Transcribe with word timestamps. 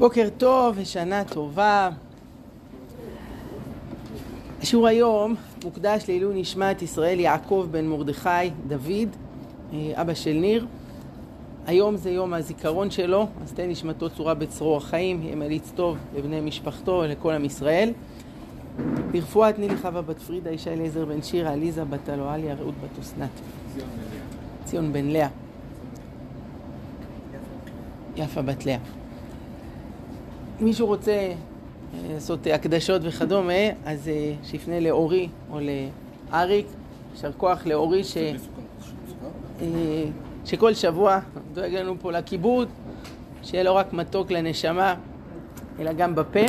בוקר 0.00 0.28
טוב 0.38 0.74
ושנה 0.78 1.24
טובה. 1.24 1.90
השיעור 4.62 4.86
היום 4.86 5.34
מוקדש 5.64 6.04
לעילוי 6.08 6.40
נשמת 6.40 6.82
ישראל 6.82 7.20
יעקב 7.20 7.66
בן 7.70 7.86
מרדכי 7.86 8.50
דוד, 8.68 9.16
אה, 9.72 9.92
אבא 9.94 10.14
של 10.14 10.32
ניר. 10.32 10.66
היום 11.66 11.96
זה 11.96 12.10
יום 12.10 12.34
הזיכרון 12.34 12.90
שלו, 12.90 13.26
אז 13.42 13.52
תן 13.52 13.68
נשמתו 13.68 14.10
צורה 14.10 14.34
בצרור 14.34 14.76
החיים, 14.76 15.22
יהיה 15.22 15.36
מליץ 15.36 15.72
טוב 15.74 15.96
לבני 16.16 16.40
משפחתו 16.40 17.00
ולכל 17.04 17.32
עם 17.32 17.44
ישראל. 17.44 17.92
ברפואת 19.10 19.58
נילי 19.58 19.76
חווה 19.76 20.02
בת 20.02 20.18
פרידה, 20.18 20.50
ישי 20.50 20.70
אליעזר 20.70 21.04
בן 21.04 21.22
שירה, 21.22 21.52
עליזה 21.52 21.84
בת 21.84 22.08
אלואליה, 22.08 22.54
רעות 22.54 22.74
בת 22.74 22.98
אסנת. 23.00 23.30
ציון 24.64 24.92
בן 24.92 25.06
לאה. 25.06 25.28
יפה 28.16 28.42
בת 28.42 28.66
לאה. 28.66 28.99
מישהו 30.60 30.86
רוצה 30.86 31.12
אה, 31.12 31.34
לעשות 32.14 32.46
הקדשות 32.54 33.02
וכדומה, 33.04 33.52
אז 33.84 34.08
אה, 34.08 34.32
שיפנה 34.44 34.80
לאורי 34.80 35.28
או 35.50 35.58
לאריק. 36.30 36.66
יישר 37.14 37.32
כוח 37.32 37.66
לאורי 37.66 38.04
ש... 38.04 38.16
אה, 39.60 40.04
שכל 40.44 40.74
שבוע 40.74 41.18
דואג 41.52 41.74
לנו 41.74 41.94
פה 42.00 42.12
לכיבוד, 42.12 42.68
שיהיה 43.42 43.64
לא 43.64 43.72
רק 43.72 43.92
מתוק 43.92 44.30
לנשמה, 44.30 44.94
אלא 45.78 45.92
גם 45.92 46.14
בפה. 46.14 46.40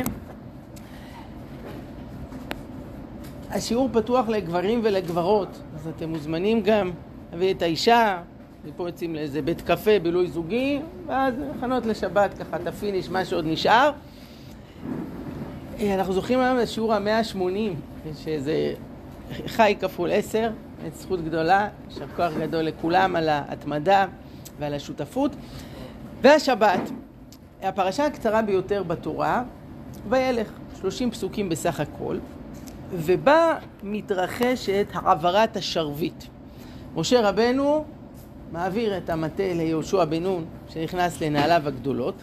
השיעור 3.50 3.88
פתוח 3.92 4.28
לגברים 4.28 4.80
ולגברות, 4.82 5.48
אז 5.74 5.88
אתם 5.96 6.08
מוזמנים 6.08 6.60
גם 6.62 6.90
להביא 7.32 7.54
את 7.54 7.62
האישה, 7.62 8.22
מפה 8.64 8.88
יוצאים 8.88 9.14
לאיזה 9.14 9.42
בית 9.42 9.60
קפה, 9.60 9.98
בילוי 10.02 10.28
זוגי, 10.28 10.80
ואז 11.06 11.34
הכנות 11.56 11.86
לשבת, 11.86 12.34
ככה 12.34 12.56
את 12.56 12.66
ה 12.66 12.71
finish, 12.71 13.08
מה 13.08 13.24
שעוד 13.24 13.44
נשאר. 13.46 13.90
אה, 15.80 15.94
אנחנו 15.94 16.12
זוכרים 16.12 16.40
היום 16.40 16.56
לשיעור 16.56 16.94
המאה 16.94 17.18
ה-80, 17.18 18.08
שזה 18.24 18.74
חי 19.46 19.76
כפול 19.80 20.10
עשר, 20.12 20.50
זאת 20.86 20.94
זכות 20.94 21.24
גדולה, 21.24 21.68
יישר 21.88 22.06
כוח 22.16 22.32
גדול 22.40 22.62
לכולם 22.62 23.16
על 23.16 23.28
ההתמדה 23.28 24.06
ועל 24.58 24.74
השותפות. 24.74 25.36
והשבת, 26.20 26.80
הפרשה 27.62 28.06
הקצרה 28.06 28.42
ביותר 28.42 28.82
בתורה, 28.82 29.42
וילך, 30.08 30.48
30 30.80 31.10
פסוקים 31.10 31.48
בסך 31.48 31.80
הכל, 31.80 32.18
ובה 32.92 33.58
מתרחשת 33.82 34.86
העברת 34.92 35.56
השרביט. 35.56 36.24
משה 36.94 37.28
רבנו 37.28 37.84
מעביר 38.52 38.96
את 38.96 39.10
המטה 39.10 39.42
ליהושע 39.54 40.04
בן 40.04 40.22
נון, 40.22 40.44
שנכנס 40.68 41.20
לנעליו 41.20 41.62
הגדולות, 41.64 42.14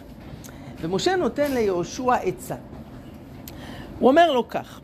ומשה 0.80 1.16
נותן 1.16 1.52
ליהושע 1.52 2.14
עצה. 2.14 2.56
הוא 3.98 4.08
אומר 4.08 4.32
לו 4.32 4.48
כך, 4.48 4.80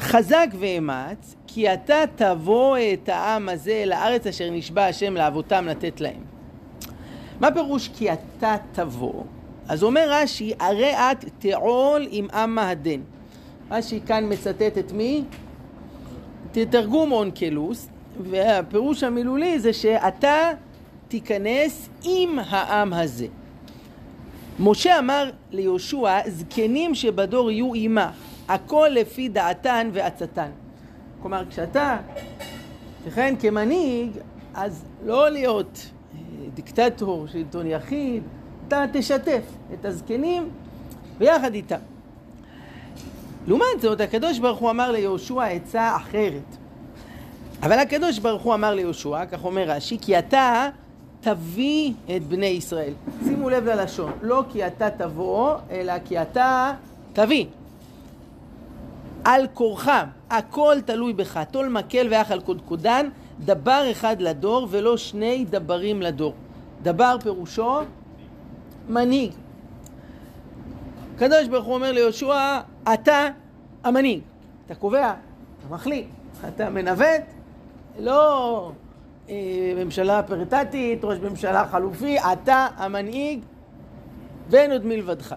חזק 0.00 0.46
ואמץ, 0.58 1.34
כי 1.46 1.72
אתה 1.74 2.04
תבוא 2.16 2.76
את 2.92 3.08
העם 3.08 3.48
הזה 3.48 3.72
אל 3.72 3.92
הארץ 3.92 4.26
אשר 4.26 4.50
נשבע 4.50 4.86
השם 4.86 5.14
לאבותם 5.14 5.64
לתת 5.64 6.00
להם. 6.00 6.22
מה 7.40 7.52
פירוש 7.52 7.88
כי 7.88 8.12
אתה 8.12 8.56
תבוא? 8.72 9.24
אז 9.68 9.82
אומר 9.82 10.06
רש"י, 10.10 10.52
הרי 10.60 10.92
את 10.92 11.24
תעול 11.38 12.06
עם 12.10 12.26
עם 12.34 12.54
מהדן. 12.54 13.00
רש"י 13.70 14.00
כאן 14.06 14.32
מצטט 14.32 14.78
את 14.78 14.92
מי? 14.92 15.24
תתרגום 16.52 17.12
אונקלוס, 17.12 17.88
והפירוש 18.30 19.02
המילולי 19.02 19.60
זה 19.60 19.72
שאתה 19.72 20.50
תיכנס 21.08 21.88
עם 22.04 22.38
העם 22.38 22.92
הזה. 22.92 23.26
משה 24.60 24.98
אמר 24.98 25.30
ליהושע, 25.50 26.20
זקנים 26.26 26.94
שבדור 26.94 27.50
יהיו 27.50 27.74
עימה, 27.74 28.10
הכל 28.48 28.88
לפי 28.92 29.28
דעתן 29.28 29.90
ועצתן. 29.92 30.50
כלומר, 31.22 31.42
כשאתה 31.50 31.96
תכהן 33.04 33.36
כמנהיג, 33.40 34.10
אז 34.54 34.84
לא 35.04 35.28
להיות 35.28 35.86
אה, 36.14 36.18
דיקטטור, 36.54 37.26
שלטון 37.26 37.66
יחיד, 37.66 38.22
אתה 38.68 38.84
תשתף 38.92 39.42
את 39.74 39.84
הזקנים 39.84 40.48
ביחד 41.18 41.54
איתם. 41.54 41.78
לעומת 43.46 43.80
זאת, 43.80 44.00
הקדוש 44.00 44.38
ברוך 44.38 44.58
הוא 44.58 44.70
אמר 44.70 44.90
ליהושע 44.90 45.44
עצה 45.44 45.96
אחרת. 45.96 46.57
אבל 47.62 47.78
הקדוש 47.78 48.18
ברוך 48.18 48.42
הוא 48.42 48.54
אמר 48.54 48.74
ליהושע, 48.74 49.26
כך 49.26 49.44
אומר 49.44 49.62
רש"י, 49.62 49.98
כי 50.00 50.18
אתה 50.18 50.68
תביא 51.20 51.92
את 52.16 52.22
בני 52.28 52.46
ישראל. 52.46 52.92
שימו 53.24 53.50
לב 53.50 53.64
ללשון, 53.64 54.12
לא 54.22 54.44
כי 54.52 54.66
אתה 54.66 54.90
תבוא, 54.90 55.54
אלא 55.70 55.92
כי 56.04 56.22
אתה 56.22 56.72
תביא. 57.12 57.46
על 59.24 59.46
כורחם, 59.54 60.06
הכל 60.30 60.76
תלוי 60.84 61.12
בך. 61.12 61.40
טול 61.50 61.68
מקל 61.68 62.06
ואח 62.10 62.30
על 62.30 62.40
קודקודן, 62.40 63.08
דבר 63.44 63.90
אחד 63.90 64.20
לדור 64.20 64.66
ולא 64.70 64.96
שני 64.96 65.44
דברים 65.50 66.02
לדור. 66.02 66.34
דבר 66.82 67.16
פירושו 67.22 67.80
מנהיג. 68.88 69.32
הקדוש 71.14 71.48
ברוך 71.48 71.66
הוא 71.66 71.74
אומר 71.74 71.92
ליהושע, 71.92 72.60
אתה 72.92 73.28
המנהיג. 73.84 74.20
אתה 74.66 74.74
קובע, 74.74 75.14
אתה 75.58 75.74
מחליט, 75.74 76.06
אתה 76.48 76.70
מנווט, 76.70 77.37
לא 77.98 78.72
אה, 79.28 79.72
ממשלה 79.76 80.22
פריטטית, 80.22 81.04
ראש 81.04 81.18
ממשלה 81.18 81.66
חלופי, 81.66 82.16
אתה 82.32 82.66
המנהיג 82.76 83.40
ואין 84.50 84.72
עוד 84.72 84.86
מלבדך. 84.86 85.34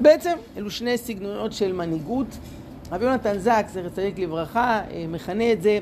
בעצם 0.00 0.36
אלו 0.56 0.70
שני 0.70 0.98
סגנונות 0.98 1.52
של 1.52 1.72
מנהיגות. 1.72 2.26
רבי 2.92 3.04
יונתן 3.04 3.38
זק, 3.38 3.66
זכר 3.68 3.88
צדיק 3.88 4.18
לברכה, 4.18 4.80
אה, 4.90 5.04
מכנה 5.08 5.52
את 5.52 5.62
זה 5.62 5.78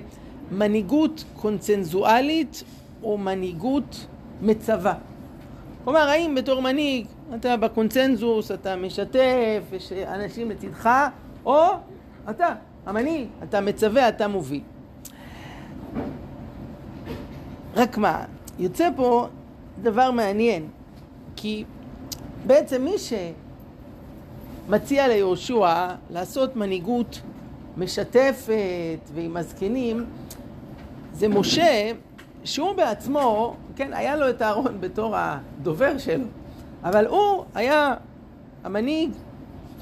מנהיגות 0.51 1.25
קונצנזואלית 1.35 2.65
או 3.03 3.19
מנהיגות 3.19 4.07
מצווה. 4.43 4.95
כלומר, 5.85 6.09
האם 6.09 6.35
בתור 6.35 6.63
מנהיג 6.63 7.07
אתה 7.35 7.57
בקונצנזוס, 7.57 8.51
אתה 8.51 8.77
משתף, 8.77 9.63
יש 9.73 9.93
אנשים 9.93 10.51
לצדך, 10.51 10.91
או 11.45 11.65
אתה 12.31 12.55
המנהיג, 12.87 13.29
אתה 13.43 13.61
מצווה, 13.61 14.09
אתה 14.09 14.29
מוביל. 14.29 14.61
רק 17.75 17.99
מה, 17.99 18.25
יוצא 18.59 18.89
פה 18.97 19.27
דבר 19.83 20.11
מעניין, 20.11 20.69
כי 21.37 21.65
בעצם 22.47 22.85
מי 22.85 22.95
שמציע 24.69 25.09
ליהושע 25.09 25.89
לעשות 26.11 26.57
מנהיגות 26.57 27.21
משתפת 27.77 29.11
ועם 29.15 29.37
הזקנים, 29.37 30.07
זה 31.13 31.29
משה, 31.29 31.93
שהוא 32.45 32.73
בעצמו, 32.73 33.57
כן, 33.77 33.93
היה 33.93 34.17
לו 34.17 34.31
את 34.31 34.43
אהרון 34.43 34.81
בתור 34.81 35.15
הדובר 35.17 35.99
שלו, 35.99 36.25
אבל 36.85 37.07
הוא 37.07 37.45
היה 37.55 37.95
המנהיג 38.65 39.11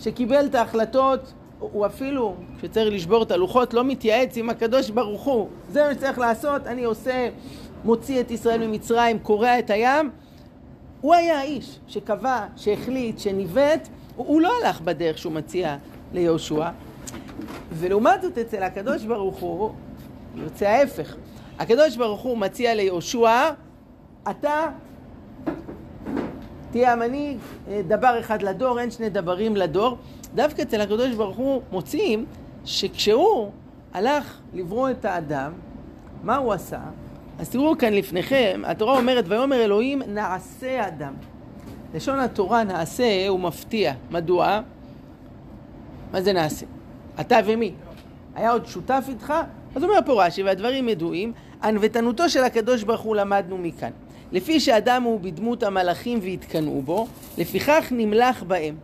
שקיבל 0.01 0.47
את 0.47 0.55
ההחלטות 0.55 1.33
הוא 1.59 1.87
אפילו, 1.87 2.35
כשצריך 2.59 2.95
לשבור 2.95 3.23
את 3.23 3.31
הלוחות, 3.31 3.75
לא 3.75 3.85
מתייעץ 3.85 4.37
עם 4.37 4.51
הקדוש 4.51 4.91
ברוך 4.91 5.23
הוא. 5.23 5.49
זה 5.71 5.85
מה 5.89 5.95
שצריך 5.95 6.19
לעשות, 6.19 6.67
אני 6.67 6.85
עושה, 6.85 7.29
מוציא 7.85 8.21
את 8.21 8.31
ישראל 8.31 8.67
ממצרים, 8.67 9.19
קורע 9.19 9.59
את 9.59 9.71
הים. 9.71 10.11
הוא 11.01 11.15
היה 11.15 11.39
האיש 11.39 11.79
שקבע, 11.87 12.47
שהחליט, 12.57 13.19
שניווט, 13.19 13.89
הוא, 14.17 14.27
הוא 14.27 14.41
לא 14.41 14.53
הלך 14.63 14.81
בדרך 14.81 15.19
שהוא 15.19 15.33
מציע 15.33 15.77
ליהושע. 16.13 16.69
ולעומת 17.73 18.23
זאת 18.23 18.39
אצל 18.39 18.63
הקדוש 18.63 19.05
ברוך 19.05 19.37
הוא, 19.37 19.73
יוצא 20.35 20.67
ההפך. 20.67 21.17
הקדוש 21.59 21.97
ברוך 21.97 22.21
הוא 22.21 22.39
מציע 22.39 22.75
ליהושע, 22.75 23.51
אתה 24.31 24.67
תהיה 26.71 26.93
המנהיג, 26.93 27.39
אה, 27.69 27.81
דבר 27.87 28.21
אחד 28.21 28.43
לדור, 28.43 28.81
אין 28.81 28.91
שני 28.91 29.11
דברים 29.11 29.57
לדור. 29.57 29.99
דווקא 30.35 30.63
אצל 30.63 30.81
הקדוש 30.81 31.15
ברוך 31.15 31.37
הוא 31.37 31.63
מוצאים 31.73 32.25
שכשהוא 32.65 33.51
הלך 33.93 34.41
לברוא 34.55 34.91
את 34.91 35.05
האדם, 35.05 35.53
מה 36.23 36.37
הוא 36.37 36.53
עשה? 36.53 36.81
אז 37.39 37.51
תראו 37.51 37.79
כאן 37.79 37.93
לפניכם, 37.93 38.63
התורה 38.65 38.99
אומרת, 38.99 39.25
ויאמר 39.29 39.65
אלוהים 39.65 40.03
נעשה 40.07 40.89
אדם. 40.89 41.13
לשון 41.95 42.19
התורה 42.19 42.65
נעשה 42.65 43.29
הוא 43.29 43.41
מפתיע. 43.41 43.93
מדוע? 44.11 44.61
מה 46.13 46.23
זה 46.23 46.33
נעשה? 46.33 46.67
אתה 47.21 47.37
ומי? 47.45 47.73
היה 48.35 48.51
עוד 48.51 48.67
שותף 48.67 49.05
איתך? 49.09 49.35
אז 49.75 49.85
אומר 49.85 49.95
פה 50.07 50.27
רש"י, 50.27 50.43
והדברים 50.43 50.89
ידועים, 50.89 51.33
ענוותנותו 51.63 52.29
של 52.29 52.45
הקדוש 52.45 52.83
ברוך 52.83 53.01
הוא 53.01 53.17
למדנו 53.17 53.59
מכאן. 53.59 53.91
לפי 54.33 54.61
שאדם 54.61 55.03
הוא 55.03 55.21
בדמות 55.21 55.63
המלאכים 55.63 56.19
והתקנאו 56.23 56.83
בו, 56.83 57.07
לפיכך 57.39 57.89
נמלך 57.91 58.43
בהם. 58.43 58.75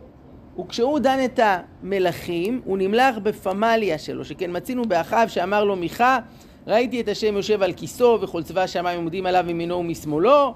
וכשהוא 0.59 0.99
דן 0.99 1.17
את 1.25 1.39
המלכים, 1.43 2.61
הוא 2.65 2.77
נמלך 2.77 3.17
בפמליה 3.17 3.97
שלו, 3.97 4.25
שכן 4.25 4.57
מצינו 4.57 4.85
באחיו 4.85 5.25
שאמר 5.27 5.63
לו 5.63 5.75
מיכה, 5.75 6.19
ראיתי 6.67 7.01
את 7.01 7.07
השם 7.07 7.35
יושב 7.35 7.63
על 7.63 7.73
כיסו 7.73 8.19
וכל 8.21 8.43
צבא 8.43 8.61
השמיים 8.61 8.99
עומדים 8.99 9.25
עליו 9.25 9.43
מימינו 9.47 9.75
ומשמאלו. 9.75 10.53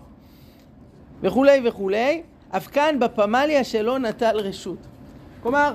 וכולי 1.21 1.61
וכולי, 1.65 2.21
אף 2.49 2.67
כאן 2.67 2.99
בפמליה 2.99 3.63
שלא 3.63 3.99
נטל 3.99 4.37
רשות. 4.37 4.77
כלומר, 5.43 5.73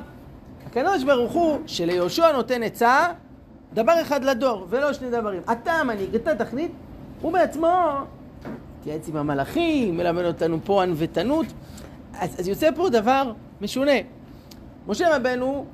הקדוש 0.66 1.04
ברוך 1.04 1.32
הוא 1.32 1.58
שליהושע 1.66 2.32
נותן 2.32 2.62
עצה, 2.62 3.06
דבר 3.72 4.02
אחד 4.02 4.24
לדור, 4.24 4.66
ולא 4.68 4.92
שני 4.92 5.10
דברים. 5.10 5.42
אתה 5.52 5.72
המנהיג, 5.72 6.14
אתה 6.14 6.34
תחליט, 6.34 6.72
הוא 7.20 7.32
בעצמו 7.32 7.88
התייעץ 8.80 9.08
עם 9.08 9.16
המלאכים, 9.16 9.96
מלמד 9.96 10.24
אותנו 10.24 10.58
פה 10.64 10.82
ענוותנות. 10.82 11.46
אז, 12.18 12.40
אז 12.40 12.48
יוצא 12.48 12.70
פה 12.76 12.88
דבר 12.88 13.32
משונה. 13.60 13.92
משה 14.88 15.16
רבנו, 15.16 15.64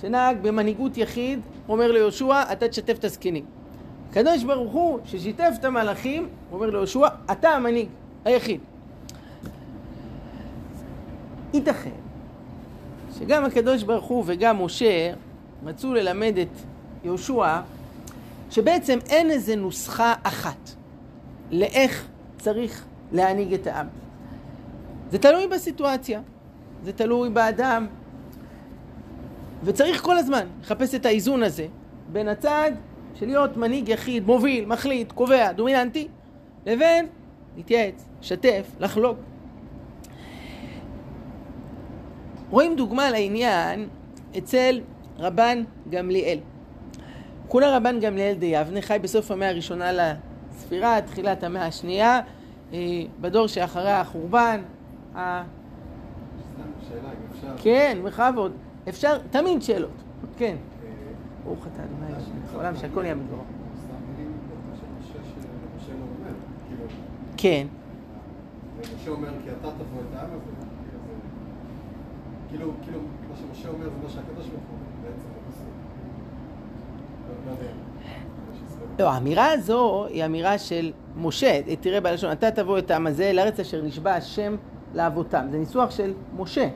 שנהג 0.00 0.36
במנהיגות 0.42 0.98
יחיד, 0.98 1.40
אומר 1.68 1.92
ליהושע, 1.92 2.42
אתה 2.52 2.68
תשתף 2.68 2.98
את 2.98 3.04
הזקנים. 3.04 3.44
הקדוש 4.10 4.44
ברוך 4.44 4.72
הוא, 4.72 4.98
ששיתף 5.04 5.50
את 5.60 5.64
המלאכים, 5.64 6.28
אומר 6.52 6.70
ליהושע, 6.70 7.08
אתה 7.32 7.48
המנהיג 7.48 7.88
היחיד. 8.24 8.60
ייתכן 11.54 11.90
שגם 13.18 13.44
הקדוש 13.44 13.82
ברוך 13.82 14.04
הוא 14.04 14.24
וגם 14.26 14.64
משה 14.64 15.12
רצו 15.64 15.94
ללמד 15.94 16.38
את 16.38 16.48
יהושע 17.04 17.60
שבעצם 18.50 18.98
אין 19.08 19.30
איזה 19.30 19.56
נוסחה 19.56 20.14
אחת 20.22 20.70
לאיך 21.50 22.06
צריך 22.38 22.84
להנהיג 23.12 23.54
את 23.54 23.66
העם. 23.66 23.86
זה 25.10 25.18
תלוי 25.18 25.46
בסיטואציה, 25.46 26.20
זה 26.86 26.92
תלוי 26.92 27.30
באדם, 27.30 27.86
וצריך 29.64 30.02
כל 30.02 30.18
הזמן 30.18 30.46
לחפש 30.60 30.94
את 30.94 31.06
האיזון 31.06 31.42
הזה 31.42 31.66
בין 32.12 32.28
הצד 32.28 32.72
של 33.14 33.26
להיות 33.26 33.56
מנהיג 33.56 33.88
יחיד, 33.88 34.26
מוביל, 34.26 34.66
מחליט, 34.66 35.12
קובע, 35.12 35.52
דומיננטי, 35.52 36.08
לבין 36.66 37.06
להתייעץ, 37.56 38.08
לשתף, 38.20 38.66
לחלוק. 38.80 39.18
רואים 42.50 42.76
דוגמה 42.76 43.10
לעניין 43.10 43.88
אצל 44.38 44.80
רבן 45.18 45.64
גמליאל. 45.90 46.38
כולה 47.48 47.76
רבן 47.76 48.00
גמליאל 48.00 48.34
די 48.34 48.46
יבנה 48.46 48.82
חי 48.82 48.98
בסוף 49.02 49.30
המאה 49.30 49.48
הראשונה 49.48 49.90
לספירה, 49.92 51.00
תחילת 51.00 51.44
המאה 51.44 51.66
השנייה, 51.66 52.20
אה, 52.72 52.78
בדור 53.20 53.46
שאחרי 53.46 53.92
החורבן. 53.92 54.62
כן, 57.56 57.98
בכבוד. 58.04 58.52
אפשר, 58.88 59.18
תמיד 59.30 59.62
שאלות. 59.62 59.90
כן. 60.36 60.56
ברוך 61.44 61.66
אתה 61.74 61.82
אדוני 61.82 62.12
העולם 62.54 62.76
שהכל 62.76 63.04
יהיה. 63.04 63.14
כאילו, 66.68 66.82
כן. 67.36 67.66
ומשה 68.76 69.10
אומר 69.10 69.28
כי 69.44 69.50
אתה 69.50 69.68
תבוא 69.70 70.00
את 70.10 70.16
העם 70.16 70.28
הזה. 70.30 70.66
כאילו, 72.48 72.70
כאילו, 72.82 72.98
מה 73.30 73.36
שמשה 73.36 73.68
אומר 73.68 73.84
זה 73.84 73.96
מה 74.02 74.08
שהקדוש 74.08 74.46
ברוך 74.46 74.62
הוא 74.70 74.78
בעצם. 75.02 75.28
לא- 77.46 77.52
לא. 77.52 79.04
לא, 79.04 79.10
האמירה 79.10 79.52
הזו 79.52 80.06
היא 80.08 80.24
אמירה 80.24 80.58
של 80.58 80.92
משה, 81.16 81.60
תראה 81.80 82.00
בלשון, 82.00 82.32
אתה 82.32 82.50
תבוא 82.50 82.78
את 82.78 82.90
העם 82.90 83.06
הזה 83.06 83.32
לארץ 83.32 83.60
אשר 83.60 83.82
נשבע 83.82 84.14
השם 84.14 84.56
לאבותם. 84.94 85.46
זה 85.50 85.58
ניסוח 85.58 85.90
של 85.90 86.12
משה. 86.36 86.68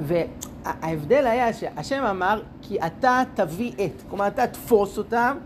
וההבדל 0.00 1.26
היה 1.26 1.52
שהשם 1.52 2.04
אמר, 2.04 2.42
כי 2.62 2.78
אתה 2.80 3.22
תביא 3.34 3.72
את. 3.72 4.02
כלומר, 4.08 4.26
אתה 4.26 4.46
תפוס 4.46 4.98
אותם 4.98 5.36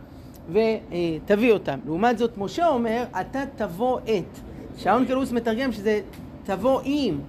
ותביא 0.49 1.53
אותם. 1.53 1.79
לעומת 1.85 2.19
זאת, 2.19 2.38
משה 2.38 2.69
אומר, 2.69 3.05
אתה 3.21 3.43
תבוא 3.56 3.99
את. 3.99 4.38
שעון 4.77 5.05
קלוס 5.06 5.32
מתרגם 5.32 5.73
שזה 5.73 6.00
תבוא 6.44 6.81
עם. 6.85 7.21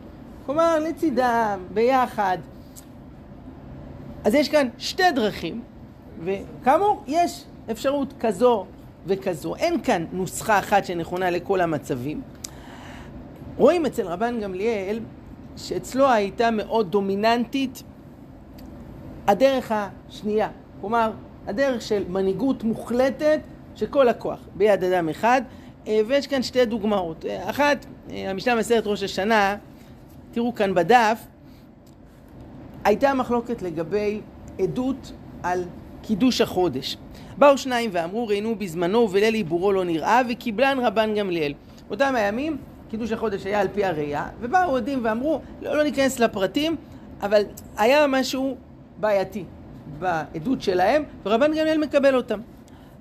כלומר, 0.45 0.79
לצידם, 0.79 1.59
ביחד. 1.73 2.37
אז 4.23 4.33
יש 4.33 4.49
כאן 4.49 4.67
שתי 4.77 5.11
דרכים, 5.15 5.61
וכאמור, 6.23 7.03
יש 7.07 7.45
אפשרות 7.71 8.13
כזו 8.19 8.65
וכזו. 9.05 9.55
אין 9.55 9.81
כאן 9.83 10.05
נוסחה 10.11 10.59
אחת 10.59 10.85
שנכונה 10.85 11.29
לכל 11.29 11.61
המצבים. 11.61 12.21
רואים 13.57 13.85
אצל 13.85 14.07
רבן 14.07 14.39
גמליאל 14.39 14.99
שאצלו 15.67 16.09
הייתה 16.09 16.51
מאוד 16.51 16.91
דומיננטית 16.91 17.83
הדרך 19.27 19.71
השנייה. 19.75 20.49
כלומר, 20.81 21.11
הדרך 21.47 21.81
של 21.81 22.03
מנהיגות 22.09 22.63
מוחלטת 22.63 23.39
שכל 23.75 24.09
הכוח 24.09 24.39
ביד 24.55 24.83
אדם 24.83 25.09
אחד. 25.09 25.41
אה, 25.87 26.01
ויש 26.07 26.27
כאן 26.27 26.43
שתי 26.43 26.65
דוגמאות. 26.65 27.25
אה, 27.25 27.49
אחת, 27.49 27.85
אה, 28.11 28.29
המשנה 28.29 28.55
מסרת 28.55 28.87
ראש 28.87 29.03
השנה, 29.03 29.55
תראו 30.31 30.55
כאן 30.55 30.73
בדף, 30.73 31.23
הייתה 32.83 33.13
מחלוקת 33.13 33.61
לגבי 33.61 34.21
עדות 34.59 35.11
על 35.43 35.63
קידוש 36.01 36.41
החודש. 36.41 36.97
באו 37.37 37.57
שניים 37.57 37.89
ואמרו 37.93 38.27
ראינו 38.27 38.55
בזמנו 38.55 38.97
ובליל 38.99 39.33
עיבורו 39.33 39.71
לא 39.71 39.85
נראה 39.85 40.21
וקיבלן 40.29 40.77
רבן 40.81 41.15
גמליאל. 41.15 41.53
אותם 41.91 42.15
הימים 42.15 42.57
קידוש 42.91 43.11
החודש 43.11 43.45
היה 43.45 43.59
על 43.59 43.67
פי 43.73 43.85
הראייה 43.85 44.27
ובאו 44.39 44.75
עדים 44.75 44.99
ואמרו 45.03 45.41
לא, 45.61 45.77
לא 45.77 45.83
ניכנס 45.83 46.19
לפרטים 46.19 46.75
אבל 47.21 47.43
היה 47.77 48.07
משהו 48.07 48.55
בעייתי 48.99 49.43
בעדות 49.99 50.61
שלהם 50.61 51.03
ורבן 51.25 51.47
גמליאל 51.47 51.77
מקבל 51.77 52.15
אותם. 52.15 52.39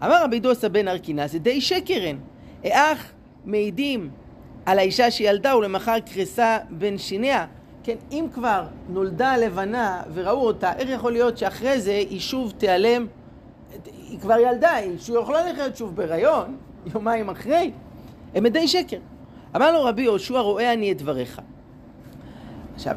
אמר 0.04 0.24
רבי 0.24 0.40
דוסה 0.40 0.68
בן 0.68 0.88
ארקינס 0.88 1.32
זה 1.32 1.38
די 1.38 1.60
שקרן 1.60 2.16
איך 2.64 3.12
מעידים 3.44 4.10
על 4.66 4.78
האישה 4.78 5.10
שילדה 5.10 5.56
ולמחר 5.56 5.98
קרסה 6.00 6.58
בין 6.70 6.98
שיניה 6.98 7.46
כן, 7.82 7.96
אם 8.12 8.26
כבר 8.32 8.64
נולדה 8.88 9.36
לבנה 9.36 10.02
וראו 10.14 10.46
אותה, 10.46 10.72
איך 10.72 10.90
יכול 10.90 11.12
להיות 11.12 11.38
שאחרי 11.38 11.80
זה 11.80 11.92
היא 11.92 12.20
שוב 12.20 12.52
תיעלם? 12.58 13.06
היא 14.08 14.20
כבר 14.20 14.38
ילדה, 14.38 14.70
היא 14.70 14.96
יכולה 15.20 15.52
לחיות 15.52 15.76
שוב 15.76 15.96
בהיריון, 15.96 16.56
יומיים 16.94 17.30
אחרי. 17.30 17.70
הם 18.34 18.46
עדי 18.46 18.68
שקר. 18.68 18.98
אמר 19.56 19.72
לו 19.72 19.84
רבי 19.84 20.02
יהושע, 20.02 20.38
רואה 20.38 20.72
אני 20.72 20.92
את 20.92 20.98
דבריך. 20.98 21.40
עכשיו, 22.74 22.96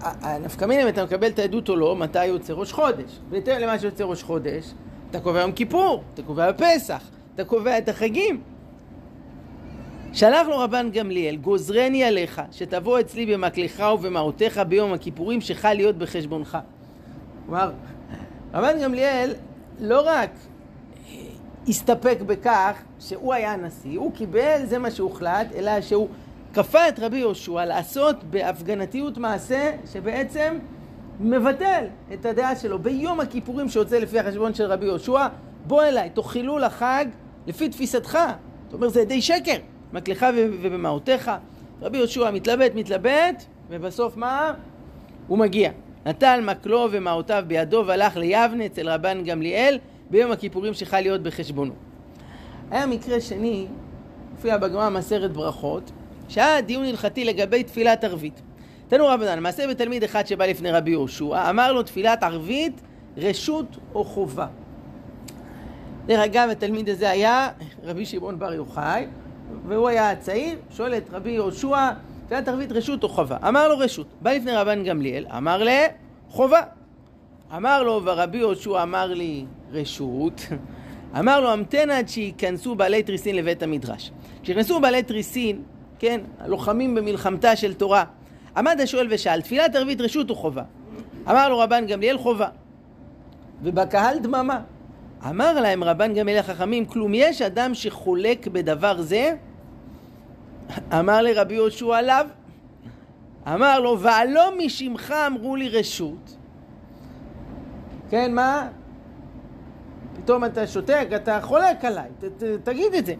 הנפקא 0.00 0.64
מינה 0.64 0.82
אם 0.82 0.88
אתה 0.88 1.04
מקבל 1.04 1.26
את 1.26 1.38
העדות 1.38 1.68
או 1.68 1.76
לא, 1.76 1.96
מתי 1.96 2.26
יוצא 2.26 2.52
ראש 2.52 2.72
חודש. 2.72 3.18
בהתאם 3.30 3.60
למה 3.60 3.78
שיוצא 3.78 4.04
ראש 4.04 4.22
חודש, 4.22 4.64
אתה 5.10 5.20
קובע 5.20 5.40
יום 5.40 5.52
כיפור, 5.52 6.02
אתה 6.14 6.22
קובע 6.22 6.50
פסח, 6.52 7.02
אתה 7.34 7.44
קובע 7.44 7.78
את 7.78 7.88
החגים. 7.88 8.40
שלח 10.12 10.46
לו 10.46 10.58
רבן 10.58 10.90
גמליאל, 10.90 11.36
גוזרני 11.36 12.04
עליך, 12.04 12.42
שתבוא 12.52 13.00
אצלי 13.00 13.26
במקלך 13.26 13.82
ובמעותיך 13.94 14.60
ביום 14.68 14.92
הכיפורים 14.92 15.40
שחל 15.40 15.72
להיות 15.74 15.98
בחשבונך. 15.98 16.58
כלומר, 17.46 17.72
רבן 18.54 18.80
גמליאל 18.82 19.34
לא 19.80 20.02
רק 20.06 20.30
הסתפק 21.68 22.18
בכך 22.26 22.82
שהוא 23.00 23.34
היה 23.34 23.52
הנשיא, 23.52 23.98
הוא 23.98 24.12
קיבל, 24.12 24.60
זה 24.64 24.78
מה 24.78 24.90
שהוחלט, 24.90 25.46
אלא 25.54 25.80
שהוא 25.80 26.08
כפה 26.54 26.88
את 26.88 26.98
רבי 27.00 27.16
יהושע 27.16 27.64
לעשות 27.64 28.24
בהפגנתיות 28.24 29.18
מעשה 29.18 29.70
שבעצם 29.92 30.58
מבטל 31.20 31.84
את 32.12 32.26
הדעה 32.26 32.56
שלו. 32.56 32.78
ביום 32.78 33.20
הכיפורים 33.20 33.68
שיוצא 33.68 33.98
לפי 33.98 34.18
החשבון 34.18 34.54
של 34.54 34.64
רבי 34.64 34.86
יהושע, 34.86 35.26
בוא 35.66 35.82
אליי, 35.82 36.10
תוך 36.10 36.32
חילול 36.32 36.64
החג 36.64 37.04
לפי 37.46 37.68
תפיסתך. 37.68 38.18
אתה 38.68 38.76
אומר, 38.76 38.88
זה 38.88 39.04
די 39.04 39.22
שקר. 39.22 39.56
מקלך 39.92 40.26
ובמעותיך. 40.34 41.30
רבי 41.82 41.98
יהושע 41.98 42.30
מתלבט, 42.30 42.74
מתלבט, 42.74 43.44
ובסוף 43.70 44.16
מה? 44.16 44.54
הוא 45.26 45.38
מגיע. 45.38 45.70
נטל 46.06 46.40
מקלו 46.44 46.88
ומעותיו 46.90 47.44
בידו 47.46 47.84
והלך 47.86 48.16
ליבנה 48.16 48.66
אצל 48.66 48.88
רבן 48.88 49.24
גמליאל 49.24 49.78
ביום 50.10 50.32
הכיפורים 50.32 50.74
שחל 50.74 51.00
להיות 51.00 51.22
בחשבונו. 51.22 51.72
היה 52.70 52.86
מקרה 52.86 53.20
שני, 53.20 53.66
הופיע 54.36 54.56
בגמרא 54.56 54.88
מסרת 54.88 55.32
ברכות, 55.32 55.90
שהיה 56.28 56.60
דיון 56.60 56.84
הלכתי 56.84 57.24
לגבי 57.24 57.64
תפילת 57.64 58.04
ערבית. 58.04 58.42
תנו 58.88 59.06
רבנן, 59.06 59.42
מעשה 59.42 59.66
בתלמיד 59.68 60.04
אחד 60.04 60.26
שבא 60.26 60.46
לפני 60.46 60.70
רבי 60.70 60.90
יהושע, 60.90 61.50
אמר 61.50 61.72
לו 61.72 61.82
תפילת 61.82 62.22
ערבית 62.22 62.80
רשות 63.16 63.76
או 63.94 64.04
חובה. 64.04 64.46
דרך 66.06 66.20
אגב, 66.20 66.48
התלמיד 66.52 66.88
הזה 66.88 67.10
היה 67.10 67.48
רבי 67.82 68.06
שמעון 68.06 68.38
בר 68.38 68.54
יוחאי, 68.54 69.06
והוא 69.68 69.88
היה 69.88 70.16
צעיר, 70.16 70.58
שואל 70.70 70.94
את 70.94 71.10
רבי 71.12 71.30
יהושע, 71.30 71.90
תפילת 72.26 72.48
ערבית 72.48 72.72
רשות 72.72 73.02
או 73.02 73.08
חובה? 73.08 73.36
אמר 73.48 73.68
לו 73.68 73.78
רשות. 73.78 74.06
בא 74.20 74.32
לפני 74.32 74.52
רבן 74.52 74.84
גמליאל, 74.84 75.26
אמר 75.36 75.64
לה 75.64 75.86
חובה. 76.28 76.60
אמר 77.52 77.82
לו, 77.82 78.00
ורבי 78.04 78.38
יהושע 78.38 78.82
אמר 78.82 79.06
לי 79.06 79.44
רשות. 79.72 80.40
אמר 81.18 81.40
לו, 81.40 81.50
המתן 81.50 81.90
עד 81.90 82.08
שייכנסו 82.08 82.74
בעלי 82.74 83.02
תריסין 83.02 83.36
לבית 83.36 83.62
המדרש. 83.62 84.10
כשנכנסו 84.42 84.80
בעלי 84.80 85.02
תריסין, 85.02 85.62
כן, 85.98 86.20
הלוחמים 86.40 86.94
במלחמתה 86.94 87.56
של 87.56 87.74
תורה, 87.74 88.04
עמד 88.56 88.80
השואל 88.82 89.06
ושאל, 89.10 89.40
תפילת 89.40 89.74
ערבית 89.74 90.00
רשות 90.00 90.30
או 90.30 90.34
חובה? 90.34 90.62
אמר 91.30 91.48
לו 91.48 91.58
רבן 91.58 91.86
גמליאל 91.86 92.18
חובה. 92.18 92.48
ובקהל 93.62 94.18
דממה. 94.18 94.60
אמר 95.30 95.60
להם 95.60 95.84
רבן 95.84 96.14
גמליאל 96.14 96.38
החכמים, 96.38 96.86
כלום 96.86 97.14
יש 97.14 97.42
אדם 97.42 97.74
שחולק 97.74 98.46
בדבר 98.46 99.02
זה? 99.02 99.34
אמר 100.98 101.22
לרבי 101.22 101.54
יהושע 101.54 101.96
עליו, 101.96 102.26
אמר 103.46 103.80
לו, 103.80 104.00
והלא 104.00 104.52
משמך 104.58 105.14
אמרו 105.26 105.56
לי 105.56 105.68
רשות. 105.68 106.36
כן, 108.14 108.34
מה? 108.34 108.68
פתאום 110.16 110.44
אתה 110.44 110.66
שותק, 110.66 111.08
אתה 111.16 111.40
חולק 111.42 111.84
עליי, 111.84 112.08
ת, 112.20 112.24
ת, 112.24 112.42
תגיד 112.64 112.94
את 112.94 113.06
זה. 113.06 113.14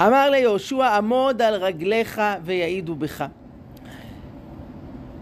אמר 0.00 0.30
ליהושע, 0.30 0.86
עמוד 0.86 1.42
על 1.42 1.54
רגליך 1.54 2.20
ויעידו 2.44 2.94
בך. 2.94 3.24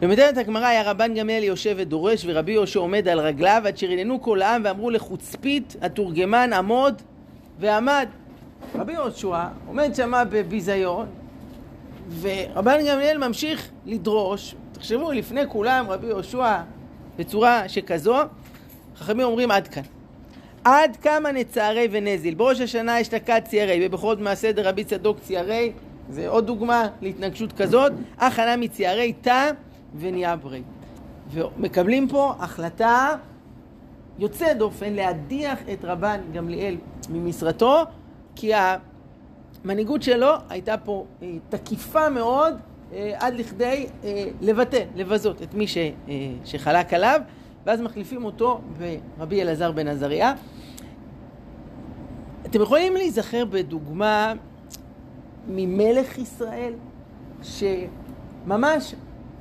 במדינת 0.00 0.36
הגמרא 0.36 0.66
היה 0.66 0.90
רבן 0.90 1.14
גמליאל 1.14 1.42
יושב 1.42 1.74
ודורש 1.78 2.24
ורבי 2.26 2.52
יהושע 2.52 2.80
עומד 2.80 3.08
על 3.08 3.20
רגליו 3.20 3.62
עד 3.66 3.76
שרננו 3.76 4.22
כל 4.22 4.42
העם 4.42 4.62
ואמרו 4.64 4.90
לחוצפית 4.90 5.76
התורגמן 5.80 6.52
עמוד 6.52 7.02
ועמד. 7.58 8.08
רבי 8.74 8.92
יהושע 8.92 9.44
עומד 9.66 9.94
שמה 9.94 10.24
בביזיון 10.24 11.06
ורבן 12.20 12.78
גמליאל 12.88 13.18
ממשיך 13.18 13.68
לדרוש. 13.86 14.54
תחשבו, 14.72 15.12
לפני 15.12 15.48
כולם 15.48 15.86
רבי 15.88 16.06
יהושע 16.06 16.56
בצורה 17.18 17.68
שכזו, 17.68 18.16
חכמים 18.96 19.26
אומרים 19.26 19.50
עד 19.50 19.68
כאן. 19.68 19.82
עד 20.64 20.96
כמה 20.96 21.32
נצערי 21.32 21.88
ונזיל. 21.90 22.34
בראש 22.34 22.60
השנה 22.60 23.00
אשתקד 23.00 23.40
ציירי, 23.44 23.86
ובכל 23.86 24.16
מעשה 24.16 24.52
דרבי 24.52 24.84
צדוק 24.84 25.18
ציירי, 25.18 25.72
זה 26.10 26.28
עוד 26.28 26.46
דוגמה 26.46 26.88
להתנגשות 27.02 27.52
כזאת, 27.52 27.92
ענה 28.20 28.56
מציירי 28.56 29.12
תא 29.12 29.50
וניאברי. 29.98 30.62
ומקבלים 31.30 32.08
פה 32.08 32.34
החלטה 32.38 33.16
יוצאת 34.18 34.58
דופן 34.58 34.92
להדיח 34.92 35.58
את 35.72 35.84
רבן 35.84 36.20
גמליאל 36.32 36.76
ממשרתו, 37.10 37.82
כי 38.36 38.52
המנהיגות 39.64 40.02
שלו 40.02 40.30
הייתה 40.48 40.76
פה 40.76 41.06
אה, 41.22 41.28
תקיפה 41.48 42.08
מאוד 42.08 42.54
עד 43.14 43.34
לכדי 43.34 43.86
אה, 44.04 44.24
לבטא, 44.40 44.84
לבזות 44.96 45.42
את 45.42 45.54
מי 45.54 45.66
ש, 45.66 45.78
שחלק 46.44 46.94
עליו, 46.94 47.20
ואז 47.66 47.80
מחליפים 47.80 48.24
אותו 48.24 48.60
ברבי 49.18 49.42
אלעזר 49.42 49.72
בן 49.72 49.88
עזריה. 49.88 50.34
אתם 52.46 52.60
יכולים 52.62 52.94
להיזכר 52.94 53.44
בדוגמה 53.44 54.32
ממלך 55.48 56.18
ישראל, 56.18 56.72
שממש 57.42 58.94